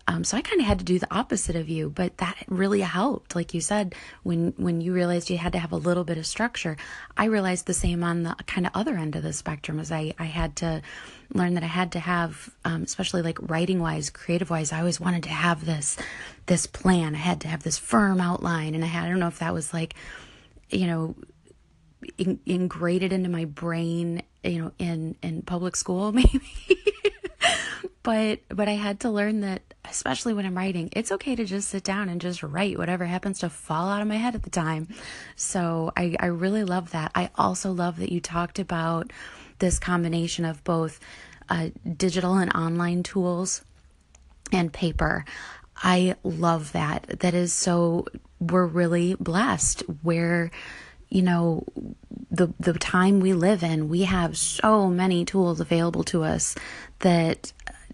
Um, 0.09 0.23
so 0.23 0.37
I 0.37 0.41
kind 0.41 0.61
of 0.61 0.67
had 0.67 0.79
to 0.79 0.85
do 0.85 0.99
the 0.99 1.13
opposite 1.13 1.57
of 1.57 1.67
you, 1.67 1.89
but 1.89 2.17
that 2.19 2.37
really 2.47 2.79
helped. 2.79 3.35
Like 3.35 3.53
you 3.53 3.59
said, 3.59 3.93
when 4.23 4.53
when 4.55 4.79
you 4.79 4.93
realized 4.93 5.29
you 5.29 5.37
had 5.37 5.51
to 5.51 5.59
have 5.59 5.73
a 5.73 5.77
little 5.77 6.05
bit 6.05 6.17
of 6.17 6.25
structure, 6.25 6.77
I 7.17 7.25
realized 7.25 7.65
the 7.65 7.73
same 7.73 8.03
on 8.03 8.23
the 8.23 8.35
kind 8.45 8.65
of 8.65 8.71
other 8.73 8.95
end 8.95 9.17
of 9.17 9.23
the 9.23 9.33
spectrum. 9.33 9.79
As 9.79 9.91
I 9.91 10.13
I 10.17 10.25
had 10.25 10.55
to 10.57 10.81
learn 11.33 11.55
that 11.55 11.63
I 11.63 11.67
had 11.67 11.91
to 11.91 11.99
have, 11.99 12.49
um, 12.63 12.83
especially 12.83 13.21
like 13.21 13.37
writing 13.41 13.81
wise, 13.81 14.09
creative 14.09 14.49
wise, 14.49 14.71
I 14.71 14.79
always 14.79 14.99
wanted 14.99 15.23
to 15.23 15.29
have 15.29 15.65
this 15.65 15.97
this 16.45 16.67
plan. 16.67 17.13
I 17.13 17.19
had 17.19 17.41
to 17.41 17.49
have 17.49 17.63
this 17.63 17.77
firm 17.77 18.21
outline, 18.21 18.75
and 18.75 18.85
I 18.85 18.87
had 18.87 19.05
I 19.05 19.09
don't 19.09 19.19
know 19.19 19.27
if 19.27 19.39
that 19.39 19.53
was 19.53 19.73
like, 19.73 19.95
you 20.69 20.87
know, 20.87 21.15
in, 22.17 22.39
ingrained 22.45 23.11
into 23.11 23.29
my 23.29 23.43
brain 23.43 24.23
you 24.43 24.61
know 24.61 24.71
in 24.79 25.15
in 25.21 25.41
public 25.41 25.75
school 25.75 26.11
maybe 26.13 26.87
but 28.07 28.39
but 28.47 28.69
I 28.69 28.75
had 28.75 29.01
to 29.01 29.09
learn 29.09 29.41
that 29.41 29.61
especially 29.83 30.33
when 30.33 30.45
I'm 30.45 30.55
writing 30.55 30.87
it's 30.93 31.11
okay 31.11 31.35
to 31.35 31.43
just 31.43 31.67
sit 31.67 31.83
down 31.83 32.07
and 32.07 32.21
just 32.21 32.41
write 32.41 32.77
whatever 32.77 33.03
happens 33.03 33.39
to 33.39 33.49
fall 33.49 33.89
out 33.89 34.01
of 34.01 34.07
my 34.07 34.15
head 34.15 34.33
at 34.33 34.43
the 34.43 34.49
time. 34.49 34.87
So 35.35 35.91
I 35.97 36.15
I 36.17 36.27
really 36.27 36.63
love 36.63 36.91
that. 36.91 37.11
I 37.15 37.31
also 37.35 37.73
love 37.73 37.97
that 37.97 38.09
you 38.09 38.21
talked 38.21 38.59
about 38.59 39.11
this 39.59 39.77
combination 39.77 40.45
of 40.45 40.63
both 40.63 41.01
uh, 41.49 41.71
digital 41.97 42.35
and 42.35 42.49
online 42.55 43.03
tools 43.03 43.65
and 44.53 44.71
paper. 44.71 45.25
I 45.75 46.15
love 46.23 46.71
that. 46.71 47.19
That 47.19 47.33
is 47.33 47.51
so 47.51 48.05
we're 48.39 48.67
really 48.67 49.15
blessed 49.15 49.81
where 50.01 50.49
you 51.09 51.23
know 51.23 51.65
the 52.31 52.53
the 52.57 52.73
time 52.73 53.19
we 53.19 53.33
live 53.33 53.63
in 53.63 53.89
we 53.89 54.03
have 54.03 54.37
so 54.37 54.87
many 54.87 55.25
tools 55.25 55.59
available 55.59 56.03
to 56.05 56.23
us 56.23 56.55
that 56.99 57.51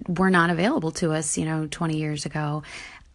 were 0.08 0.30
not 0.30 0.50
available 0.50 0.92
to 0.92 1.12
us 1.12 1.38
you 1.38 1.46
know 1.46 1.68
20 1.68 1.98
years 1.98 2.26
ago. 2.26 2.64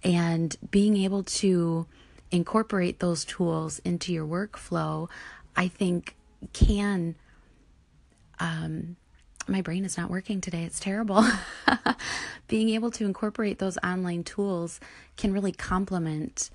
And 0.04 0.54
being 0.70 0.96
able 0.98 1.24
to 1.24 1.86
incorporate 2.30 3.00
those 3.00 3.24
tools 3.24 3.78
into 3.80 4.12
your 4.12 4.26
workflow 4.26 5.08
i 5.56 5.66
think 5.66 6.14
can 6.52 7.14
um 8.38 8.96
my 9.48 9.62
brain 9.62 9.84
is 9.84 9.96
not 9.96 10.10
working 10.10 10.40
today. 10.40 10.64
It's 10.64 10.80
terrible. 10.80 11.24
Being 12.48 12.70
able 12.70 12.90
to 12.92 13.04
incorporate 13.04 13.58
those 13.58 13.78
online 13.78 14.24
tools 14.24 14.80
can 15.16 15.32
really 15.32 15.52
complement 15.52 16.50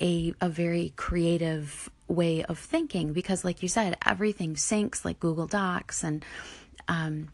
a 0.00 0.34
a 0.40 0.48
very 0.48 0.92
creative 0.96 1.88
way 2.08 2.42
of 2.44 2.58
thinking 2.58 3.12
because 3.12 3.44
like 3.44 3.62
you 3.62 3.68
said 3.68 3.96
everything 4.04 4.56
syncs 4.56 5.04
like 5.04 5.20
google 5.20 5.46
docs 5.46 6.02
and 6.02 6.24
um, 6.88 7.28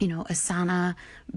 you 0.00 0.08
know 0.08 0.24
asana 0.24 0.96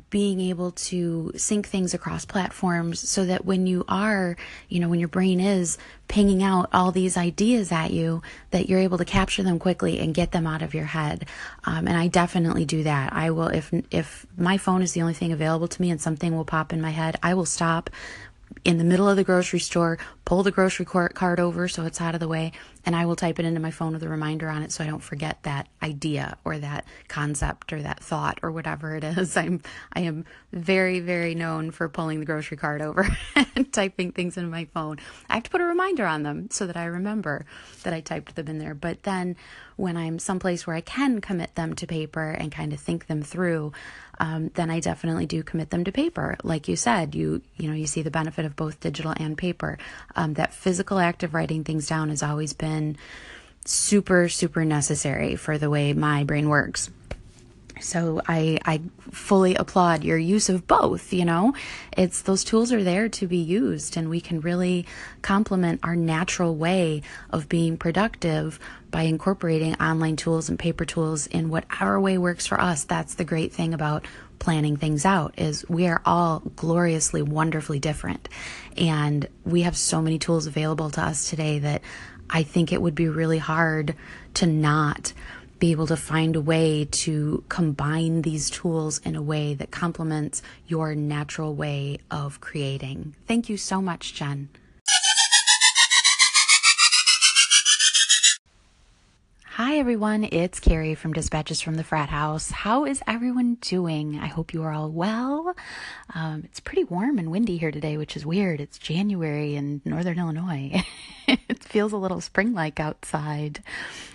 being 0.10 0.39
able 0.39 0.72
to 0.72 1.32
sync 1.36 1.67
things 1.67 1.93
across 1.93 2.25
platforms 2.25 3.08
so 3.08 3.25
that 3.25 3.46
when 3.46 3.67
you 3.67 3.86
are 3.88 4.36
you 4.70 4.79
know 4.79 4.89
when 4.89 5.00
your 5.00 5.10
brain 5.10 5.39
is 5.39 5.77
pinging 6.08 6.41
out 6.41 6.70
all 6.74 6.91
these 6.91 7.17
ideas 7.17 7.72
at 7.72 7.91
you 7.91 8.22
that 8.51 8.67
you're 8.67 8.79
able 8.79 8.98
to 8.98 9.05
capture 9.05 9.43
them 9.43 9.60
quickly 9.60 10.00
and 10.00 10.13
get 10.13 10.32
them 10.32 10.46
out 10.46 10.62
of 10.62 10.74
your 10.74 10.86
head. 10.86 11.27
Um, 11.65 11.88
and 11.88 11.98
i 11.98 12.08
definitely 12.08 12.65
do 12.65 12.84
that. 12.84 13.13
I 13.13 13.29
will 13.32 13.48
if 13.48 13.72
if 13.91 14.25
my 14.38 14.58
phone 14.58 14.82
is 14.82 14.93
the 14.93 15.01
only 15.01 15.13
thing 15.13 15.32
available 15.32 15.67
to 15.67 15.82
me 15.82 15.91
and 15.91 16.01
something 16.01 16.36
will 16.36 16.46
pop 16.46 16.72
in 16.74 16.82
my 16.82 16.91
head 16.91 17.17
i 17.22 17.34
will 17.34 17.46
stop 17.46 17.89
in 18.65 18.77
the 18.77 18.84
middle 18.84 19.10
of 19.10 19.17
the 19.17 19.24
grocery 19.24 19.60
store, 19.60 19.98
pull 20.25 20.43
the 20.43 20.51
grocery 20.51 20.86
cart 20.86 21.39
over 21.39 21.67
so 21.67 21.86
it's 21.86 22.00
out 22.00 22.13
of 22.13 22.20
the 22.20 22.27
way, 22.27 22.51
and 22.85 22.95
I 22.95 23.05
will 23.05 23.15
type 23.15 23.39
it 23.39 23.45
into 23.45 23.59
my 23.59 23.71
phone 23.71 23.93
with 23.93 24.03
a 24.03 24.09
reminder 24.09 24.49
on 24.49 24.63
it 24.63 24.71
so 24.71 24.83
I 24.83 24.87
don't 24.87 25.03
forget 25.03 25.41
that 25.43 25.67
idea 25.81 26.37
or 26.43 26.57
that 26.57 26.85
concept 27.07 27.73
or 27.73 27.81
that 27.81 28.01
thought 28.01 28.39
or 28.43 28.51
whatever 28.51 28.95
it 28.95 29.03
is. 29.03 29.37
I'm 29.43 29.61
I 29.93 30.01
am 30.01 30.25
very 30.51 30.99
very 30.99 31.35
known 31.35 31.71
for 31.71 31.89
pulling 31.89 32.19
the 32.19 32.25
grocery 32.25 32.57
cart 32.57 32.81
over 32.81 33.07
and 33.55 33.71
typing 33.71 34.11
things 34.11 34.37
into 34.37 34.49
my 34.49 34.65
phone. 34.65 34.97
I 35.29 35.35
have 35.35 35.43
to 35.43 35.49
put 35.49 35.61
a 35.61 35.65
reminder 35.65 36.05
on 36.05 36.23
them 36.23 36.49
so 36.51 36.67
that 36.67 36.77
I 36.77 36.85
remember 36.85 37.45
that 37.83 37.93
I 37.93 38.01
typed 38.01 38.35
them 38.35 38.47
in 38.47 38.59
there. 38.59 38.73
But 38.73 39.03
then 39.03 39.35
when 39.75 39.97
I'm 39.97 40.19
someplace 40.19 40.67
where 40.67 40.75
I 40.75 40.81
can 40.81 41.21
commit 41.21 41.55
them 41.55 41.73
to 41.75 41.87
paper 41.87 42.29
and 42.29 42.51
kind 42.51 42.73
of 42.73 42.79
think 42.79 43.07
them 43.07 43.23
through, 43.23 43.73
um, 44.19 44.51
then 44.53 44.69
I 44.69 44.79
definitely 44.79 45.25
do 45.25 45.41
commit 45.41 45.71
them 45.71 45.83
to 45.85 45.91
paper. 45.91 46.37
Like 46.43 46.67
you 46.67 46.75
said, 46.75 47.15
you 47.15 47.41
you 47.57 47.67
know 47.67 47.73
you 47.73 47.87
see 47.87 48.01
the 48.01 48.11
benefit 48.11 48.45
of 48.45 48.55
both 48.55 48.79
digital 48.79 49.13
and 49.17 49.37
paper. 49.37 49.77
Um, 50.15 50.35
that 50.35 50.53
physical 50.53 50.99
act 50.99 51.23
of 51.23 51.33
writing 51.33 51.63
things 51.63 51.87
down 51.87 52.09
has 52.09 52.21
always 52.21 52.53
been 52.53 52.73
super 53.65 54.27
super 54.30 54.65
necessary 54.65 55.36
for 55.36 55.58
the 55.58 55.70
way 55.70 55.94
my 55.94 56.24
brain 56.24 56.50
works. 56.50 56.89
So 57.80 58.22
I 58.27 58.60
I 58.65 58.82
fully 59.12 59.56
applaud 59.56 60.03
your 60.03 60.18
use 60.18 60.48
of 60.50 60.68
both, 60.68 61.12
you 61.12 61.25
know. 61.25 61.53
It's 61.98 62.22
those 62.22 62.44
tools 62.44 62.72
are 62.72 62.84
there 62.84 63.10
to 63.10 63.27
be 63.27 63.38
used 63.38 63.98
and 63.98 64.10
we 64.10 64.22
can 64.22 64.42
really 64.42 64.86
complement 65.22 65.82
our 65.84 65.96
natural 65.96 66.56
way 66.56 67.01
of 67.30 67.50
being 67.50 67.77
productive 67.77 68.60
by 68.92 69.03
incorporating 69.03 69.75
online 69.75 70.15
tools 70.15 70.50
and 70.50 70.58
paper 70.58 70.86
tools 70.86 71.27
in 71.27 71.50
whatever 71.50 72.00
way 72.00 72.18
works 72.18 72.46
for 72.48 72.60
us. 72.62 72.84
That's 72.84 73.15
the 73.15 73.25
great 73.25 73.51
thing 73.51 73.74
about 73.74 74.06
planning 74.43 74.75
things 74.75 75.05
out 75.05 75.33
is 75.38 75.67
we 75.69 75.88
are 75.88 76.01
all 76.05 76.41
gloriously 76.57 77.21
wonderfully 77.21 77.79
different 77.79 78.27
and 78.75 79.25
we 79.45 79.62
have 79.62 79.77
so 79.77 80.01
many 80.01 80.19
tools 80.19 80.47
available 80.47 80.89
to 80.89 81.01
us 81.01 81.29
today 81.29 81.59
that 81.59 81.81
I 82.29 82.43
think 82.43 82.73
it 82.73 82.81
would 82.81 82.93
be 82.93 83.07
really 83.07 83.38
hard 83.38 83.95
to 84.35 84.45
not 84.45 85.13
be 85.59 85.71
able 85.71 85.88
to 85.88 85.95
find 85.95 86.35
a 86.35 86.41
way 86.41 86.85
to 86.91 87.41
combine 87.47 88.21
these 88.23 88.50
tools 88.50 88.97
in 89.05 89.15
a 89.15 89.21
way 89.21 89.53
that 89.53 89.71
complements 89.71 90.41
your 90.67 90.93
natural 90.93 91.55
way 91.55 92.00
of 92.12 92.41
creating. 92.41 93.15
Thank 93.25 93.47
you 93.47 93.55
so 93.55 93.81
much, 93.81 94.13
Jen. 94.13 94.50
Hi 99.57 99.77
everyone, 99.77 100.24
it's 100.24 100.60
Carrie 100.60 100.95
from 100.95 101.13
Dispatches 101.13 101.62
from 101.62 101.75
the 101.75 101.83
Frat 101.83 102.10
House. 102.10 102.50
How 102.50 102.86
is 102.86 103.03
everyone 103.05 103.60
doing? 103.62 104.17
I 104.19 104.25
hope 104.25 104.51
you 104.51 104.63
are 104.63 104.72
all 104.72 104.89
well. 104.89 105.55
Um, 106.15 106.41
it's 106.45 106.60
pretty 106.60 106.86
warm 106.86 107.19
and 107.19 107.29
windy 107.29 107.57
here 107.57 107.69
today, 107.69 107.95
which 107.98 108.17
is 108.17 108.25
weird. 108.25 108.60
It's 108.60 108.79
January 108.79 109.53
in 109.53 109.79
Northern 109.86 110.17
Illinois. 110.17 110.83
it 111.27 111.63
feels 111.63 111.93
a 111.93 111.98
little 111.98 112.19
spring 112.19 112.55
like 112.55 112.79
outside. 112.79 113.62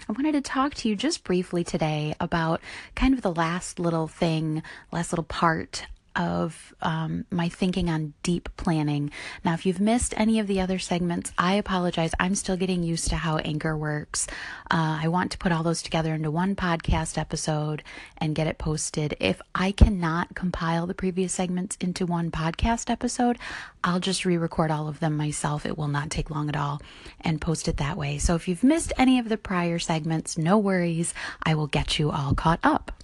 I 0.09 0.13
wanted 0.13 0.33
to 0.33 0.41
talk 0.41 0.75
to 0.75 0.89
you 0.89 0.97
just 0.97 1.23
briefly 1.23 1.63
today 1.63 2.17
about 2.19 2.61
kind 2.97 3.15
of 3.15 3.23
the 3.23 3.33
last 3.33 3.79
little 3.79 4.09
thing, 4.09 4.65
last 4.91 5.13
little 5.13 5.23
part 5.23 5.87
of 6.17 6.75
um, 6.83 7.25
my 7.31 7.49
thinking 7.49 7.89
on 7.89 8.15
deep 8.23 8.49
planning. 8.57 9.11
Now, 9.45 9.55
if 9.55 9.65
you've 9.67 9.81
missed 9.81 10.15
any 10.17 10.39
of 10.39 10.47
the 10.47 10.61
other 10.61 10.79
segments, 10.79 11.33
I 11.39 11.55
apologize. 11.55 12.13
I'm 12.19 12.35
still 12.35 12.57
getting 12.57 12.83
used 12.83 13.09
to 13.09 13.17
how 13.17 13.39
Anchor 13.39 13.77
works. 13.77 14.27
Uh, 14.71 14.99
I 15.03 15.09
want 15.09 15.33
to 15.33 15.39
put 15.39 15.53
all 15.53 15.63
those 15.63 15.83
together 15.83 16.15
into 16.15 16.31
one 16.31 16.57
podcast 16.57 17.19
episode 17.19 17.83
and 18.19 18.35
get 18.35 18.47
it 18.47 18.59
posted. 18.59 19.17
If 19.21 19.41
I 19.55 19.73
cannot 19.73 20.35
compile 20.35 20.87
the 20.87 20.95
previous 20.95 21.33
segments 21.33 21.77
into 21.81 22.07
one 22.07 22.31
podcast 22.31 22.91
episode, 22.91 23.39
I'll 23.85 24.01
just 24.01 24.25
re 24.25 24.37
record 24.37 24.71
all 24.71 24.89
of 24.89 25.01
them 25.01 25.17
myself. 25.17 25.65
It 25.65 25.79
will 25.79 25.89
not 25.89 26.11
take 26.11 26.31
long 26.31 26.49
at 26.49 26.57
all 26.57 26.83
and 27.21 27.41
post 27.41 27.69
it 27.69 27.77
that 27.79 27.97
way. 27.97 28.19
So 28.19 28.35
if 28.35 28.49
you've 28.49 28.65
missed 28.65 28.93
any 28.99 29.19
of 29.19 29.29
the 29.29 29.37
prior 29.37 29.79
segments, 29.79 30.37
no 30.37 30.59
worries. 30.59 31.15
I 31.43 31.55
will 31.55 31.69
get 31.69 31.99
you 31.99 32.11
all 32.11 32.35
caught 32.35 32.61
up. 32.63 32.98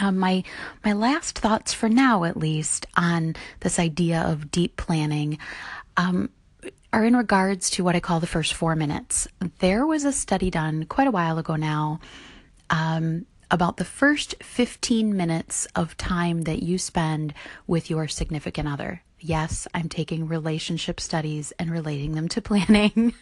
Um, 0.00 0.18
my 0.18 0.42
my 0.84 0.92
last 0.92 1.38
thoughts 1.38 1.72
for 1.72 1.88
now, 1.88 2.24
at 2.24 2.36
least, 2.36 2.86
on 2.96 3.34
this 3.60 3.78
idea 3.78 4.20
of 4.22 4.50
deep 4.50 4.76
planning, 4.76 5.38
um, 5.96 6.30
are 6.92 7.04
in 7.04 7.16
regards 7.16 7.70
to 7.70 7.84
what 7.84 7.96
I 7.96 8.00
call 8.00 8.20
the 8.20 8.26
first 8.26 8.54
four 8.54 8.76
minutes. 8.76 9.26
There 9.58 9.86
was 9.86 10.04
a 10.04 10.12
study 10.12 10.50
done 10.50 10.84
quite 10.84 11.06
a 11.06 11.12
while 11.12 11.38
ago 11.38 11.56
now 11.56 12.00
um, 12.70 13.26
about 13.50 13.76
the 13.76 13.84
first 13.84 14.34
15 14.42 15.16
minutes 15.16 15.66
of 15.74 15.96
time 15.96 16.42
that 16.42 16.62
you 16.62 16.78
spend 16.78 17.34
with 17.66 17.90
your 17.90 18.08
significant 18.08 18.68
other. 18.68 19.02
Yes, 19.20 19.68
I'm 19.72 19.88
taking 19.88 20.26
relationship 20.26 21.00
studies 21.00 21.52
and 21.58 21.70
relating 21.70 22.12
them 22.14 22.28
to 22.28 22.42
planning. 22.42 23.14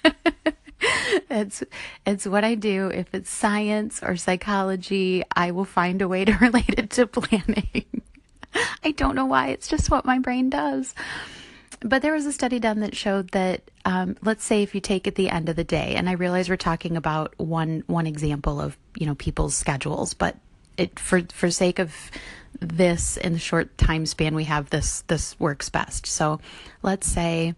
it's 1.30 1.62
it's 2.06 2.26
what 2.26 2.44
I 2.44 2.54
do. 2.54 2.88
If 2.88 3.14
it's 3.14 3.30
science 3.30 4.02
or 4.02 4.16
psychology, 4.16 5.24
I 5.34 5.50
will 5.50 5.64
find 5.64 6.00
a 6.02 6.08
way 6.08 6.24
to 6.24 6.32
relate 6.40 6.74
it 6.78 6.90
to 6.90 7.06
planning. 7.06 8.02
I 8.84 8.92
don't 8.92 9.14
know 9.14 9.26
why. 9.26 9.48
It's 9.48 9.68
just 9.68 9.90
what 9.90 10.04
my 10.04 10.18
brain 10.18 10.50
does. 10.50 10.94
But 11.80 12.02
there 12.02 12.12
was 12.12 12.26
a 12.26 12.32
study 12.32 12.58
done 12.58 12.80
that 12.80 12.94
showed 12.94 13.30
that, 13.30 13.62
um, 13.86 14.16
let's 14.22 14.44
say, 14.44 14.62
if 14.62 14.74
you 14.74 14.82
take 14.82 15.06
at 15.06 15.14
the 15.14 15.30
end 15.30 15.48
of 15.48 15.56
the 15.56 15.64
day, 15.64 15.94
and 15.94 16.10
I 16.10 16.12
realize 16.12 16.50
we're 16.50 16.56
talking 16.56 16.96
about 16.96 17.34
one 17.38 17.84
one 17.86 18.06
example 18.06 18.60
of 18.60 18.76
you 18.96 19.06
know 19.06 19.14
people's 19.14 19.56
schedules, 19.56 20.14
but 20.14 20.36
it 20.76 20.98
for 20.98 21.22
for 21.32 21.50
sake 21.50 21.78
of 21.78 21.94
this 22.60 23.16
in 23.16 23.32
the 23.34 23.38
short 23.38 23.76
time 23.78 24.04
span 24.04 24.34
we 24.34 24.44
have, 24.44 24.70
this 24.70 25.02
this 25.02 25.38
works 25.40 25.70
best. 25.70 26.06
So, 26.06 26.40
let's 26.82 27.06
say 27.06 27.54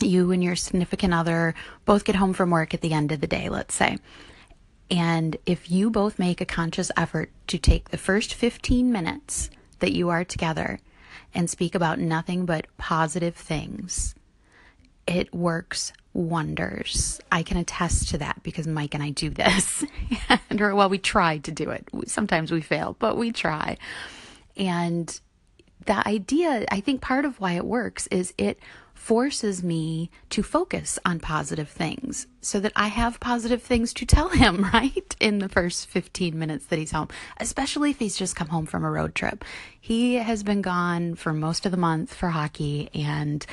you 0.00 0.30
and 0.32 0.42
your 0.42 0.56
significant 0.56 1.14
other 1.14 1.54
both 1.84 2.04
get 2.04 2.16
home 2.16 2.32
from 2.32 2.50
work 2.50 2.74
at 2.74 2.80
the 2.80 2.92
end 2.92 3.12
of 3.12 3.20
the 3.20 3.26
day, 3.26 3.48
let's 3.48 3.74
say. 3.74 3.98
And 4.90 5.36
if 5.46 5.70
you 5.70 5.90
both 5.90 6.18
make 6.18 6.40
a 6.40 6.46
conscious 6.46 6.90
effort 6.96 7.30
to 7.48 7.58
take 7.58 7.88
the 7.88 7.98
first 7.98 8.34
15 8.34 8.92
minutes 8.92 9.50
that 9.80 9.92
you 9.92 10.08
are 10.10 10.24
together 10.24 10.78
and 11.34 11.50
speak 11.50 11.74
about 11.74 11.98
nothing 11.98 12.46
but 12.46 12.66
positive 12.78 13.34
things, 13.34 14.14
it 15.06 15.34
works 15.34 15.92
wonders. 16.12 17.20
I 17.30 17.42
can 17.42 17.56
attest 17.56 18.08
to 18.10 18.18
that 18.18 18.42
because 18.42 18.66
Mike 18.66 18.94
and 18.94 19.02
I 19.02 19.10
do 19.10 19.30
this. 19.30 19.84
and, 20.50 20.60
or, 20.60 20.74
well, 20.74 20.88
we 20.88 20.98
try 20.98 21.38
to 21.38 21.50
do 21.50 21.70
it. 21.70 21.88
Sometimes 22.06 22.50
we 22.50 22.60
fail, 22.60 22.96
but 22.98 23.16
we 23.16 23.32
try. 23.32 23.76
And 24.56 25.20
the 25.84 26.06
idea, 26.08 26.64
I 26.70 26.80
think 26.80 27.00
part 27.00 27.24
of 27.24 27.40
why 27.40 27.52
it 27.52 27.64
works 27.64 28.06
is 28.08 28.32
it 28.38 28.58
forces 29.06 29.62
me 29.62 30.10
to 30.28 30.42
focus 30.42 30.98
on 31.06 31.20
positive 31.20 31.68
things 31.68 32.26
so 32.40 32.58
that 32.58 32.72
I 32.74 32.88
have 32.88 33.20
positive 33.20 33.62
things 33.62 33.94
to 33.94 34.04
tell 34.04 34.30
him, 34.30 34.64
right? 34.74 35.14
In 35.20 35.38
the 35.38 35.48
first 35.48 35.86
15 35.86 36.36
minutes 36.36 36.66
that 36.66 36.80
he's 36.80 36.90
home, 36.90 37.06
especially 37.38 37.90
if 37.90 38.00
he's 38.00 38.16
just 38.16 38.34
come 38.34 38.48
home 38.48 38.66
from 38.66 38.84
a 38.84 38.90
road 38.90 39.14
trip. 39.14 39.44
He 39.80 40.14
has 40.14 40.42
been 40.42 40.60
gone 40.60 41.14
for 41.14 41.32
most 41.32 41.66
of 41.66 41.70
the 41.70 41.78
month 41.78 42.12
for 42.12 42.30
hockey 42.30 42.90
and 42.92 43.46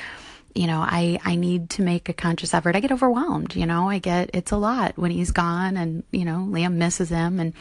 you 0.56 0.66
know, 0.66 0.80
I, 0.80 1.20
I 1.24 1.36
need 1.36 1.70
to 1.70 1.82
make 1.82 2.08
a 2.08 2.12
conscious 2.12 2.52
effort. 2.52 2.74
I 2.74 2.80
get 2.80 2.90
overwhelmed, 2.90 3.54
you 3.54 3.66
know, 3.66 3.88
I 3.88 4.00
get, 4.00 4.30
it's 4.34 4.50
a 4.50 4.56
lot 4.56 4.96
when 4.96 5.12
he's 5.12 5.30
gone 5.30 5.76
and, 5.76 6.02
you 6.10 6.24
know, 6.24 6.48
Liam 6.50 6.74
misses 6.74 7.10
him 7.10 7.38
and 7.38 7.54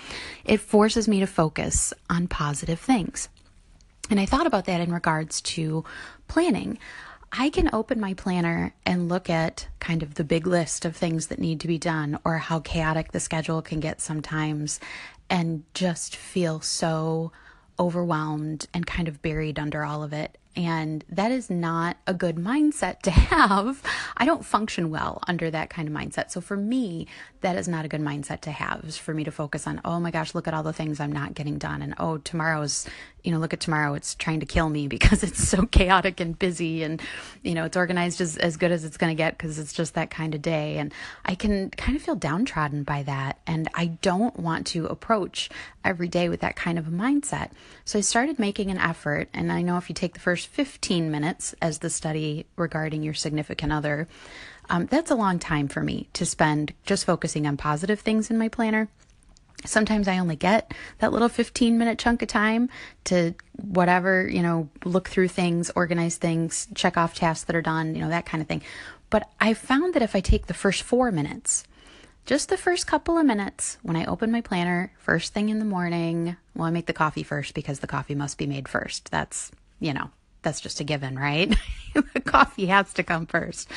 it 0.45 0.62
forces 0.62 1.07
me 1.07 1.19
to 1.19 1.27
focus 1.27 1.93
on 2.09 2.27
positive 2.27 2.79
things. 2.79 3.29
And 4.09 4.19
I 4.19 4.25
thought 4.25 4.47
about 4.47 4.65
that 4.65 4.81
in 4.81 4.91
regards 4.91 5.41
to 5.41 5.83
planning. 6.27 6.77
I 7.36 7.50
can 7.50 7.72
open 7.74 8.00
my 8.00 8.13
planner 8.13 8.75
and 8.86 9.10
look 9.10 9.28
at 9.28 9.68
kind 9.80 10.04
of 10.04 10.13
the 10.13 10.24
big 10.24 10.46
list 10.46 10.86
of 10.86 10.96
things 10.96 11.28
that 11.28 11.40
need 11.40 11.60
to 11.62 11.68
be 11.68 11.80
done 11.80 12.20
or 12.24 12.38
how 12.38 12.60
chaotic 12.60 13.12
the 13.12 13.20
schedule 13.20 13.63
can 13.63 13.80
get 13.80 14.02
sometimes 14.02 14.80
and 15.32 15.63
just 15.74 16.16
feel 16.16 16.62
so 16.62 17.32
overwhelmed 17.80 18.68
and 18.72 18.86
kind 18.86 19.08
of 19.08 19.24
buried 19.24 19.58
under 19.58 19.84
all 19.84 20.04
of 20.04 20.13
it. 20.13 20.38
And 20.55 21.03
that 21.10 21.31
is 21.31 21.50
not 21.50 21.98
a 22.05 22.13
good 22.13 22.36
mindset 22.36 23.01
to 23.01 23.12
have. 23.12 23.81
I 24.15 24.25
don't 24.25 24.45
function 24.45 24.89
well 24.89 25.19
under 25.27 25.50
that 25.50 25.69
kind 25.69 25.88
of 25.88 25.93
mindset. 25.93 26.31
So 26.31 26.41
for 26.41 26.55
me, 26.55 27.07
that 27.41 27.55
is 27.57 27.67
not 27.67 27.86
a 27.86 27.88
good 27.88 28.01
mindset 28.01 28.41
to 28.41 28.51
have 28.51 28.83
is 28.86 28.98
for 28.98 29.13
me 29.13 29.24
to 29.24 29.31
focus 29.31 29.67
on, 29.67 29.81
oh 29.83 30.00
my 30.00 30.12
gosh, 30.12 30.36
look 30.36 30.48
at 30.48 30.53
all 30.53 30.63
the 30.63 30.74
things 30.74 31.00
I'm 31.00 31.12
not 31.12 31.33
getting 31.33 31.57
done. 31.57 31.81
And 31.81 31.93
oh, 31.98 32.17
tomorrow's, 32.19 32.88
you 33.24 33.31
know, 33.31 33.39
look 33.39 33.53
at 33.53 33.60
tomorrow, 33.60 33.95
it's 33.95 34.15
trying 34.15 34.39
to 34.41 34.45
kill 34.45 34.69
me 34.69 34.88
because 34.93 35.23
it's 35.23 35.45
so 35.47 35.65
chaotic 35.65 36.19
and 36.19 36.38
busy 36.38 36.84
and, 36.84 37.01
you 37.41 37.54
know, 37.54 37.65
it's 37.65 37.78
organized 37.78 38.21
as, 38.21 38.38
as 38.38 38.58
good 38.58 38.71
as 38.71 38.86
it's 38.86 38.97
going 38.97 39.12
to 39.12 39.17
get 39.17 39.38
because 39.38 39.58
it's 39.58 39.73
just 39.73 39.95
that 39.95 40.10
kind 40.12 40.36
of 40.36 40.41
day. 40.41 40.78
And 40.78 40.93
I 41.25 41.36
can 41.36 41.69
kind 41.71 41.95
of 41.95 42.04
feel 42.04 42.15
downtrodden 42.15 42.84
by 42.84 43.04
that. 43.04 43.39
And 43.47 43.69
I 43.73 43.88
don't 43.88 44.38
want 44.39 44.67
to 44.67 44.86
approach 44.86 45.49
every 45.84 46.08
day 46.08 46.30
with 46.30 46.41
that 46.41 46.56
kind 46.56 46.80
of 46.80 46.88
a 46.88 46.91
mindset. 46.91 47.51
So 47.86 47.97
I 47.97 48.01
started 48.01 48.39
making 48.39 48.71
an 48.71 48.78
effort. 48.78 49.30
And 49.34 49.51
I 49.51 49.62
know 49.62 49.78
if 49.78 49.89
you 49.89 49.95
take 49.95 50.13
the 50.13 50.19
first 50.19 50.42
15 50.45 51.10
minutes 51.10 51.56
as 51.62 51.79
the 51.79 51.89
study 51.89 52.45
regarding 52.56 53.03
your 53.03 53.13
significant 53.13 53.71
other, 53.71 54.08
um, 54.69 54.86
that's 54.88 55.12
a 55.12 55.15
long 55.15 55.39
time 55.39 55.67
for 55.67 55.82
me 55.82 56.10
to 56.13 56.25
spend 56.25 56.73
just 56.86 57.06
focusing 57.06 57.45
on 57.45 57.58
positive 57.58 57.99
things 57.99 58.29
in 58.29 58.38
my 58.38 58.47
planner. 58.47 58.89
Sometimes 59.65 60.08
I 60.08 60.17
only 60.17 60.36
get 60.36 60.73
that 60.99 61.13
little 61.13 61.29
15 61.29 61.77
minute 61.77 61.97
chunk 61.97 62.21
of 62.21 62.27
time 62.27 62.69
to 63.06 63.34
whatever, 63.62 64.27
you 64.27 64.41
know, 64.41 64.69
look 64.84 65.10
through 65.10 65.29
things, 65.29 65.71
organize 65.75 66.17
things, 66.17 66.67
check 66.75 66.97
off 66.97 67.15
tasks 67.15 67.45
that 67.45 67.56
are 67.56 67.62
done, 67.62 67.95
you 67.95 68.01
know, 68.01 68.10
that 68.10 68.25
kind 68.25 68.41
of 68.41 68.47
thing. 68.47 68.62
But 69.10 69.29
I 69.39 69.53
found 69.53 69.93
that 69.93 70.01
if 70.01 70.15
I 70.15 70.19
take 70.21 70.47
the 70.47 70.53
first 70.53 70.84
four 70.84 71.12
minutes, 71.12 71.65
just 72.25 72.49
the 72.49 72.58
first 72.58 72.88
couple 72.88 73.17
of 73.17 73.25
minutes 73.25 73.77
when 73.84 73.95
I 73.95 74.06
open 74.06 74.32
my 74.32 74.41
planner, 74.41 74.93
first 74.97 75.34
thing 75.34 75.49
in 75.49 75.60
the 75.60 75.65
morning, 75.65 76.38
well, 76.56 76.67
I 76.67 76.71
make 76.71 76.86
the 76.86 76.93
coffee 76.93 77.23
first 77.23 77.53
because 77.53 77.79
the 77.79 77.88
coffee 77.88 78.15
must 78.15 78.38
be 78.38 78.47
made 78.47 78.67
first. 78.67 79.12
That's, 79.12 79.51
you 79.79 79.93
know, 79.93 80.10
that's 80.43 80.62
just 80.62 80.79
a 80.79 80.84
given, 80.84 81.17
right? 81.17 81.56
the 81.93 82.21
coffee 82.21 82.67
has 82.67 82.93
to 82.93 83.03
come 83.03 83.25
first. 83.25 83.69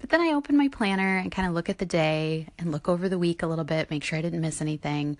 But 0.00 0.10
then 0.10 0.20
I 0.20 0.32
open 0.32 0.56
my 0.56 0.68
planner 0.68 1.18
and 1.18 1.30
kind 1.30 1.46
of 1.46 1.54
look 1.54 1.68
at 1.68 1.78
the 1.78 1.86
day 1.86 2.48
and 2.58 2.72
look 2.72 2.88
over 2.88 3.08
the 3.08 3.18
week 3.18 3.42
a 3.42 3.46
little 3.46 3.64
bit, 3.64 3.90
make 3.90 4.02
sure 4.02 4.18
I 4.18 4.22
didn't 4.22 4.40
miss 4.40 4.60
anything. 4.60 5.16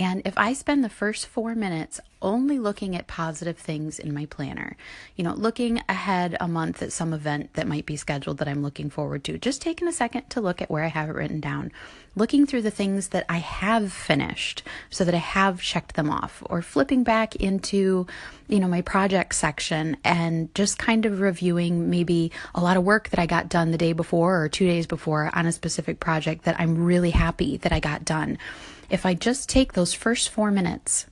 And 0.00 0.22
if 0.24 0.32
I 0.38 0.54
spend 0.54 0.82
the 0.82 0.88
first 0.88 1.26
four 1.26 1.54
minutes 1.54 2.00
only 2.22 2.58
looking 2.58 2.96
at 2.96 3.06
positive 3.06 3.58
things 3.58 3.98
in 3.98 4.14
my 4.14 4.24
planner, 4.24 4.78
you 5.14 5.22
know, 5.22 5.34
looking 5.34 5.82
ahead 5.90 6.38
a 6.40 6.48
month 6.48 6.82
at 6.82 6.90
some 6.90 7.12
event 7.12 7.52
that 7.52 7.68
might 7.68 7.84
be 7.84 7.96
scheduled 7.96 8.38
that 8.38 8.48
I'm 8.48 8.62
looking 8.62 8.88
forward 8.88 9.24
to, 9.24 9.36
just 9.36 9.60
taking 9.60 9.86
a 9.86 9.92
second 9.92 10.30
to 10.30 10.40
look 10.40 10.62
at 10.62 10.70
where 10.70 10.84
I 10.84 10.88
have 10.88 11.10
it 11.10 11.16
written 11.16 11.38
down, 11.38 11.70
looking 12.16 12.46
through 12.46 12.62
the 12.62 12.70
things 12.70 13.08
that 13.08 13.26
I 13.28 13.38
have 13.38 13.92
finished 13.92 14.62
so 14.88 15.04
that 15.04 15.14
I 15.14 15.18
have 15.18 15.60
checked 15.60 15.96
them 15.96 16.08
off, 16.08 16.42
or 16.46 16.62
flipping 16.62 17.04
back 17.04 17.36
into, 17.36 18.06
you 18.48 18.58
know, 18.58 18.68
my 18.68 18.80
project 18.80 19.34
section 19.34 19.98
and 20.02 20.54
just 20.54 20.78
kind 20.78 21.04
of 21.04 21.20
reviewing 21.20 21.90
maybe 21.90 22.32
a 22.54 22.62
lot 22.62 22.78
of 22.78 22.84
work 22.84 23.10
that 23.10 23.20
I 23.20 23.26
got 23.26 23.50
done 23.50 23.70
the 23.70 23.76
day 23.76 23.92
before 23.92 24.42
or 24.42 24.48
two 24.48 24.66
days 24.66 24.86
before 24.86 25.30
on 25.34 25.44
a 25.44 25.52
specific 25.52 26.00
project 26.00 26.44
that 26.44 26.58
I'm 26.58 26.84
really 26.84 27.10
happy 27.10 27.58
that 27.58 27.72
I 27.72 27.80
got 27.80 28.06
done. 28.06 28.38
If 28.90 29.06
I 29.06 29.14
just 29.14 29.48
take 29.48 29.72
those 29.72 29.94
first 29.94 30.28
four 30.28 30.50
minutes 30.50 31.06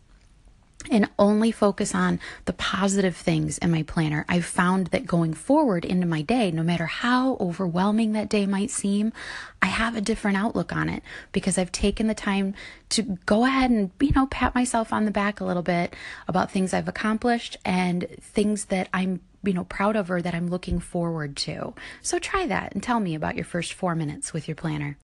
and 0.91 1.09
only 1.19 1.53
focus 1.53 1.95
on 1.95 2.19
the 2.45 2.53
positive 2.53 3.17
things 3.17 3.59
in 3.59 3.71
my 3.71 3.83
planner, 3.83 4.25
I've 4.29 4.45
found 4.45 4.89
that 4.89 5.07
going 5.07 5.35
forward 5.35 5.85
into 5.85 6.07
my 6.07 6.23
day, 6.23 6.51
no 6.51 6.63
matter 6.63 6.87
how 6.87 7.37
overwhelming 7.41 8.13
that 8.13 8.29
day 8.29 8.47
might 8.47 8.71
seem, 8.71 9.13
I 9.61 9.67
have 9.67 9.97
a 9.97 10.01
different 10.01 10.39
outlook 10.39 10.73
on 10.75 10.89
it 10.89 11.03
because 11.33 11.59
I've 11.59 11.73
taken 11.73 12.07
the 12.07 12.15
time 12.15 12.55
to 12.91 13.19
go 13.27 13.45
ahead 13.45 13.71
and, 13.71 13.91
you 14.01 14.13
know, 14.13 14.27
pat 14.27 14.55
myself 14.55 14.93
on 14.93 15.05
the 15.05 15.11
back 15.11 15.41
a 15.41 15.45
little 15.45 15.63
bit 15.63 15.95
about 16.27 16.51
things 16.51 16.73
I've 16.73 16.89
accomplished 16.89 17.59
and 17.65 18.07
things 18.21 18.67
that 18.67 18.89
I'm, 18.93 19.21
you 19.43 19.53
know, 19.53 19.65
proud 19.65 19.95
of 19.95 20.11
or 20.11 20.23
that 20.23 20.35
I'm 20.35 20.49
looking 20.49 20.81
forward 20.81 21.37
to. 21.39 21.75
So 22.03 22.19
try 22.19 22.47
that 22.47 22.73
and 22.73 22.83
tell 22.83 22.99
me 22.99 23.15
about 23.15 23.37
your 23.37 23.45
first 23.45 23.73
four 23.73 23.95
minutes 23.95 24.33
with 24.33 24.49
your 24.49 24.55
planner. 24.55 24.97